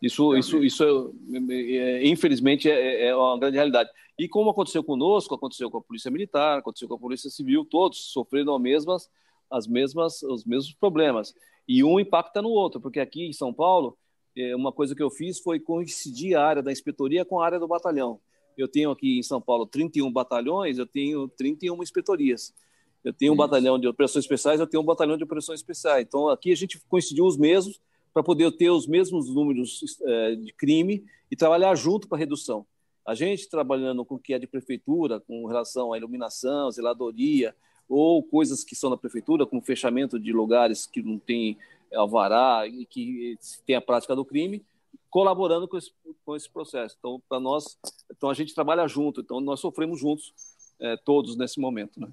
[0.00, 3.90] Isso, isso, isso é, é, infelizmente é, é, uma grande realidade.
[4.18, 8.12] E como aconteceu conosco, aconteceu com a Polícia Militar, aconteceu com a Polícia Civil, todos
[8.12, 9.10] sofreram as mesmas,
[9.50, 11.34] as mesmas, os mesmos problemas.
[11.66, 13.96] E um impacta no outro, porque aqui em São Paulo,
[14.36, 17.58] é, uma coisa que eu fiz foi coincidir a área da inspetoria com a área
[17.58, 18.20] do batalhão.
[18.56, 22.54] Eu tenho aqui em São Paulo 31 batalhões, eu tenho 31 inspetorias.
[23.02, 26.06] Eu tenho um batalhão de operações especiais, eu tenho um batalhão de operações especiais.
[26.06, 27.78] Então, aqui a gente coincidiu os mesmos,
[28.14, 32.64] para poder ter os mesmos números é, de crime e trabalhar junto para a redução.
[33.04, 37.54] A gente trabalhando com o que é de prefeitura, com relação à iluminação, zeladoria,
[37.88, 41.58] ou coisas que são da prefeitura, como fechamento de lugares que não tem
[41.92, 43.36] alvará e que
[43.66, 44.64] tem a prática do crime,
[45.10, 45.92] colaborando com esse,
[46.24, 46.96] com esse processo.
[46.98, 47.78] Então, para nós,
[48.10, 50.32] então a gente trabalha junto, então nós sofremos juntos
[50.80, 52.00] é, todos nesse momento.
[52.00, 52.08] Né?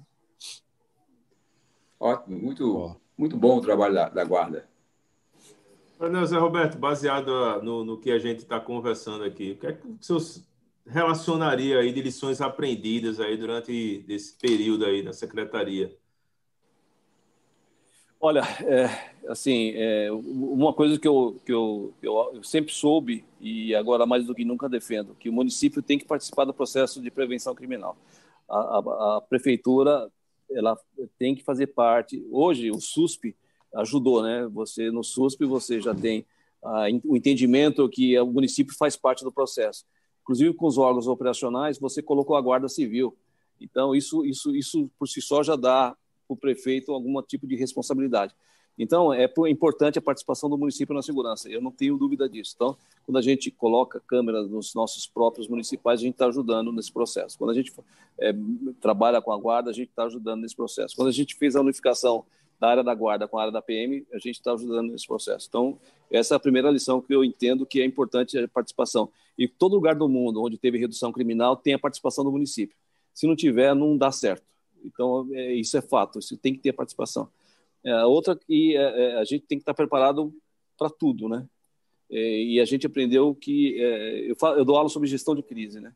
[1.98, 4.68] Ótimo, muito, muito bom o trabalho da, da guarda.
[6.02, 9.72] Coronel Zé Roberto, baseado no, no que a gente está conversando aqui, o que é
[9.72, 10.20] que senhor
[10.84, 15.96] relacionaria aí de lições aprendidas aí durante esse período aí na secretaria?
[18.20, 24.04] Olha, é, assim, é, uma coisa que, eu, que eu, eu, sempre soube e agora
[24.04, 27.54] mais do que nunca defendo, que o município tem que participar do processo de prevenção
[27.54, 27.96] criminal.
[28.50, 30.10] A, a, a prefeitura
[30.50, 30.76] ela
[31.16, 32.26] tem que fazer parte.
[32.28, 33.36] Hoje o SUSP
[33.74, 34.46] ajudou, né?
[34.52, 36.24] Você no SUSP você já tem
[36.62, 39.84] ah, o entendimento que o município faz parte do processo.
[40.22, 43.16] Inclusive com os órgãos operacionais, você colocou a Guarda Civil.
[43.60, 45.96] Então isso isso isso por si só já dá
[46.26, 48.34] para o prefeito algum tipo de responsabilidade.
[48.78, 52.52] Então, é importante a participação do município na segurança, eu não tenho dúvida disso.
[52.56, 56.90] Então, quando a gente coloca câmeras nos nossos próprios municipais, a gente está ajudando nesse
[56.90, 57.36] processo.
[57.36, 57.72] Quando a gente
[58.18, 58.34] é,
[58.80, 60.96] trabalha com a guarda, a gente está ajudando nesse processo.
[60.96, 62.24] Quando a gente fez a unificação
[62.62, 65.48] da área da guarda com a área da PM, a gente está ajudando nesse processo.
[65.48, 69.10] Então, essa é a primeira lição que eu entendo que é importante a participação.
[69.36, 72.76] E todo lugar do mundo onde teve redução criminal tem a participação do município.
[73.12, 74.44] Se não tiver, não dá certo.
[74.84, 77.28] Então, é, isso é fato, isso tem que ter participação.
[77.82, 80.32] É, outra que é, é a gente tem que estar preparado
[80.78, 81.44] para tudo, né?
[82.08, 85.42] É, e a gente aprendeu que é, eu, falo, eu, dou aula sobre gestão de
[85.42, 85.92] crise, né?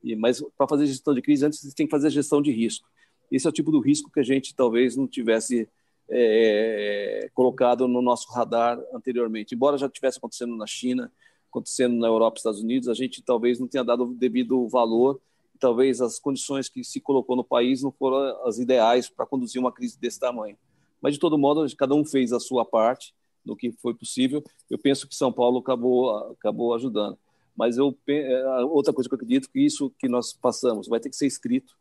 [0.00, 2.88] E, mas para fazer gestão de crise, antes você tem que fazer gestão de risco.
[3.32, 5.68] Esse é o tipo do risco que a gente talvez não tivesse
[6.10, 9.54] é, colocado no nosso radar anteriormente.
[9.54, 11.10] Embora já tivesse acontecendo na China,
[11.48, 15.20] acontecendo na Europa e Estados Unidos, a gente talvez não tenha dado o devido valor,
[15.58, 19.72] talvez as condições que se colocou no país não foram as ideais para conduzir uma
[19.72, 20.56] crise desse tamanho.
[21.00, 24.42] Mas, de todo modo, cada um fez a sua parte no que foi possível.
[24.70, 27.18] Eu penso que São Paulo acabou, acabou ajudando.
[27.56, 31.10] Mas eu, é, outra coisa que eu acredito que isso que nós passamos vai ter
[31.10, 31.76] que ser escrito,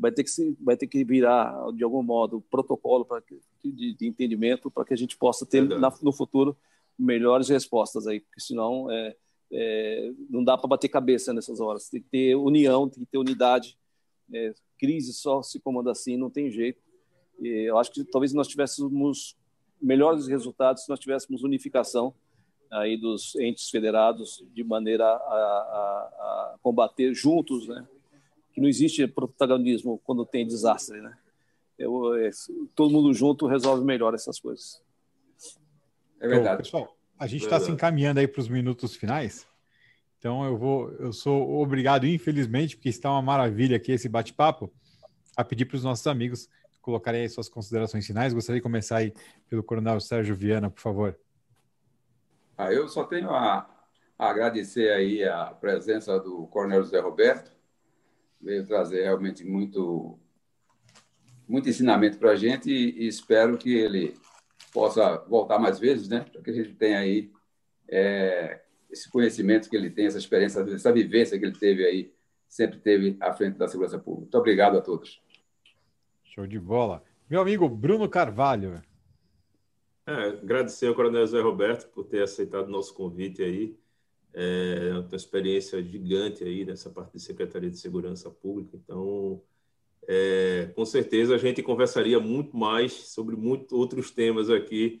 [0.00, 3.22] vai ter que, ser, vai ter que virar, de algum modo, protocolo pra,
[3.62, 6.56] de, de entendimento para que a gente possa ter na, no futuro
[6.98, 9.14] melhores respostas aí, porque senão é,
[9.52, 11.90] é, não dá para bater cabeça nessas horas.
[11.90, 13.76] Tem que ter união, tem que ter unidade.
[14.32, 16.80] É, crise só se comanda assim, não tem jeito.
[17.38, 19.36] E eu acho que talvez nós tivéssemos
[19.80, 22.14] melhores resultados se nós tivéssemos unificação
[22.70, 27.86] aí dos entes federados de maneira a, a, a combater juntos, né?
[28.52, 31.16] Que não existe protagonismo quando tem desastre, né?
[31.78, 32.30] Eu, é,
[32.74, 34.82] todo mundo junto resolve melhor essas coisas.
[36.20, 36.46] É verdade.
[36.46, 39.46] Então, pessoal, a gente está se encaminhando aí para os minutos finais.
[40.18, 44.70] Então eu vou, eu sou obrigado, infelizmente, porque está uma maravilha aqui esse bate-papo,
[45.34, 46.48] a pedir para os nossos amigos
[46.82, 48.34] colocarem aí suas considerações finais.
[48.34, 49.14] Gostaria de começar aí
[49.48, 51.18] pelo Coronel Sérgio Viana, por favor.
[52.56, 53.66] Ah, eu só tenho a,
[54.18, 57.50] a agradecer aí a presença do Coronel José Roberto,
[58.40, 60.18] veio trazer realmente muito
[61.46, 64.14] muito ensinamento para a gente e, e, espero que ele
[64.72, 66.24] possa voltar mais vezes, né?
[66.30, 67.32] Para que a gente tenha aí
[67.88, 72.12] é, esse conhecimento que ele tem, essa experiência, essa vivência que ele teve aí,
[72.48, 74.22] sempre teve à frente da segurança pública.
[74.22, 75.20] Muito obrigado a todos.
[76.22, 77.02] Show de bola.
[77.28, 78.80] Meu amigo Bruno Carvalho.
[80.06, 83.76] É, agradecer ao Coronel Zé Roberto por ter aceitado o nosso convite aí.
[84.32, 88.76] É uma experiência gigante aí nessa parte de Secretaria de Segurança Pública.
[88.76, 89.42] Então,
[90.06, 95.00] é, com certeza a gente conversaria muito mais sobre muitos outros temas aqui.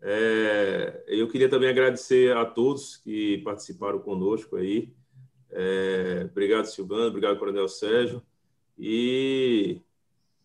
[0.00, 4.92] É, eu queria também agradecer a todos que participaram conosco aí.
[5.50, 7.08] É, obrigado, Silvano.
[7.08, 8.22] Obrigado, Coronel Sérgio.
[8.78, 9.82] E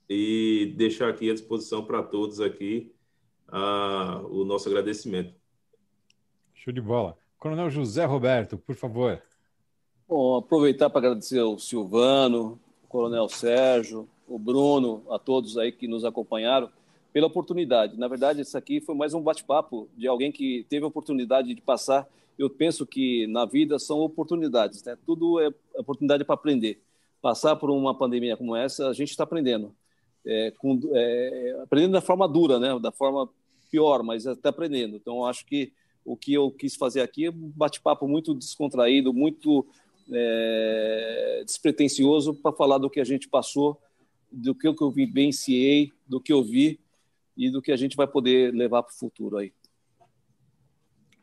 [0.09, 2.93] e deixar aqui à disposição para todos aqui
[3.49, 5.33] uh, o nosso agradecimento.
[6.53, 7.17] Show de bola.
[7.39, 9.21] Coronel José Roberto, por favor.
[10.07, 15.87] Bom, aproveitar para agradecer ao Silvano, o Coronel Sérgio, o Bruno, a todos aí que
[15.87, 16.69] nos acompanharam
[17.11, 17.97] pela oportunidade.
[17.97, 21.61] Na verdade, isso aqui foi mais um bate-papo de alguém que teve a oportunidade de
[21.61, 22.07] passar.
[22.37, 24.97] Eu penso que na vida são oportunidades, né?
[25.05, 26.81] Tudo é oportunidade para aprender.
[27.21, 29.73] Passar por uma pandemia como essa, a gente está aprendendo
[30.25, 32.77] é, com, é, aprendendo da forma dura, né?
[32.79, 33.29] Da forma
[33.69, 34.95] pior, mas está aprendendo.
[34.95, 35.71] Então, acho que
[36.05, 39.65] o que eu quis fazer aqui é um bate-papo muito descontraído, muito
[40.13, 43.81] é, despretensioso para falar do que a gente passou,
[44.31, 46.79] do que eu vivenciei, do que eu vi
[47.35, 49.51] e do que a gente vai poder levar para o futuro aí.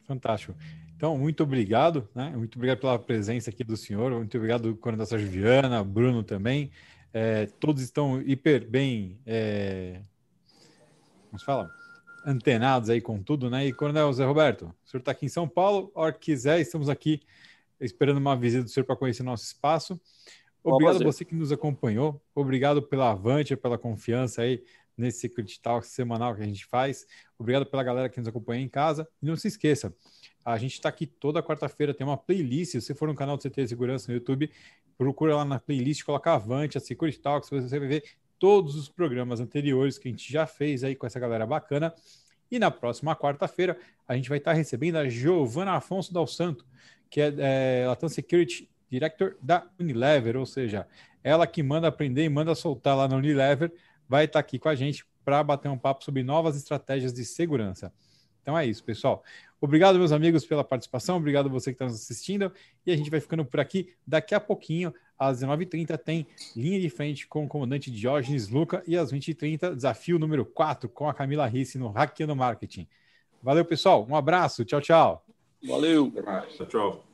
[0.04, 0.54] Fantástico.
[0.96, 2.30] Então, muito obrigado, né?
[2.36, 6.70] Muito obrigado pela presença aqui do senhor, muito obrigado, Coronel Viana, Bruno também.
[7.14, 10.00] É, todos estão hiper bem, é,
[11.28, 11.81] como se fala?
[12.24, 13.66] Antenados aí com tudo, né?
[13.66, 16.60] E Coronel Zé Roberto, o senhor está aqui em São Paulo, a hora que quiser,
[16.60, 17.20] estamos aqui
[17.80, 20.00] esperando uma visita do senhor para conhecer nosso espaço.
[20.62, 24.62] Obrigado a você que nos acompanhou, obrigado pela Avante, pela confiança aí
[24.96, 27.06] nesse Secret Talk semanal que a gente faz.
[27.38, 29.08] Obrigado pela galera que nos acompanha em casa.
[29.20, 29.92] E não se esqueça,
[30.44, 32.72] a gente está aqui toda quarta-feira, tem uma playlist.
[32.72, 34.50] Se você for no canal do CT Segurança no YouTube,
[34.96, 38.04] procura lá na playlist, coloca Avante, a Security Talks, você vai ver
[38.42, 41.94] todos os programas anteriores que a gente já fez aí com essa galera bacana.
[42.50, 46.66] E na próxima quarta-feira, a gente vai estar recebendo a Giovana Afonso Dal Santo,
[47.08, 50.88] que é, é Latam Security Director da Unilever, ou seja,
[51.22, 53.72] ela que manda aprender e manda soltar lá na Unilever,
[54.08, 57.92] vai estar aqui com a gente para bater um papo sobre novas estratégias de segurança.
[58.42, 59.22] Então é isso, pessoal.
[59.60, 61.18] Obrigado, meus amigos, pela participação.
[61.18, 62.52] Obrigado você que está nos assistindo.
[62.84, 63.94] E a gente vai ficando por aqui.
[64.04, 64.92] Daqui a pouquinho,
[65.28, 68.82] às 19h30, tem linha de frente com o comandante Diógenes Luca.
[68.86, 72.86] E às 20h30, desafio número 4 com a Camila Risse no Hackeando Marketing.
[73.42, 74.06] Valeu, pessoal.
[74.08, 74.64] Um abraço.
[74.64, 75.24] Tchau, tchau.
[75.62, 76.12] Valeu.
[76.56, 77.04] Tchau, tchau.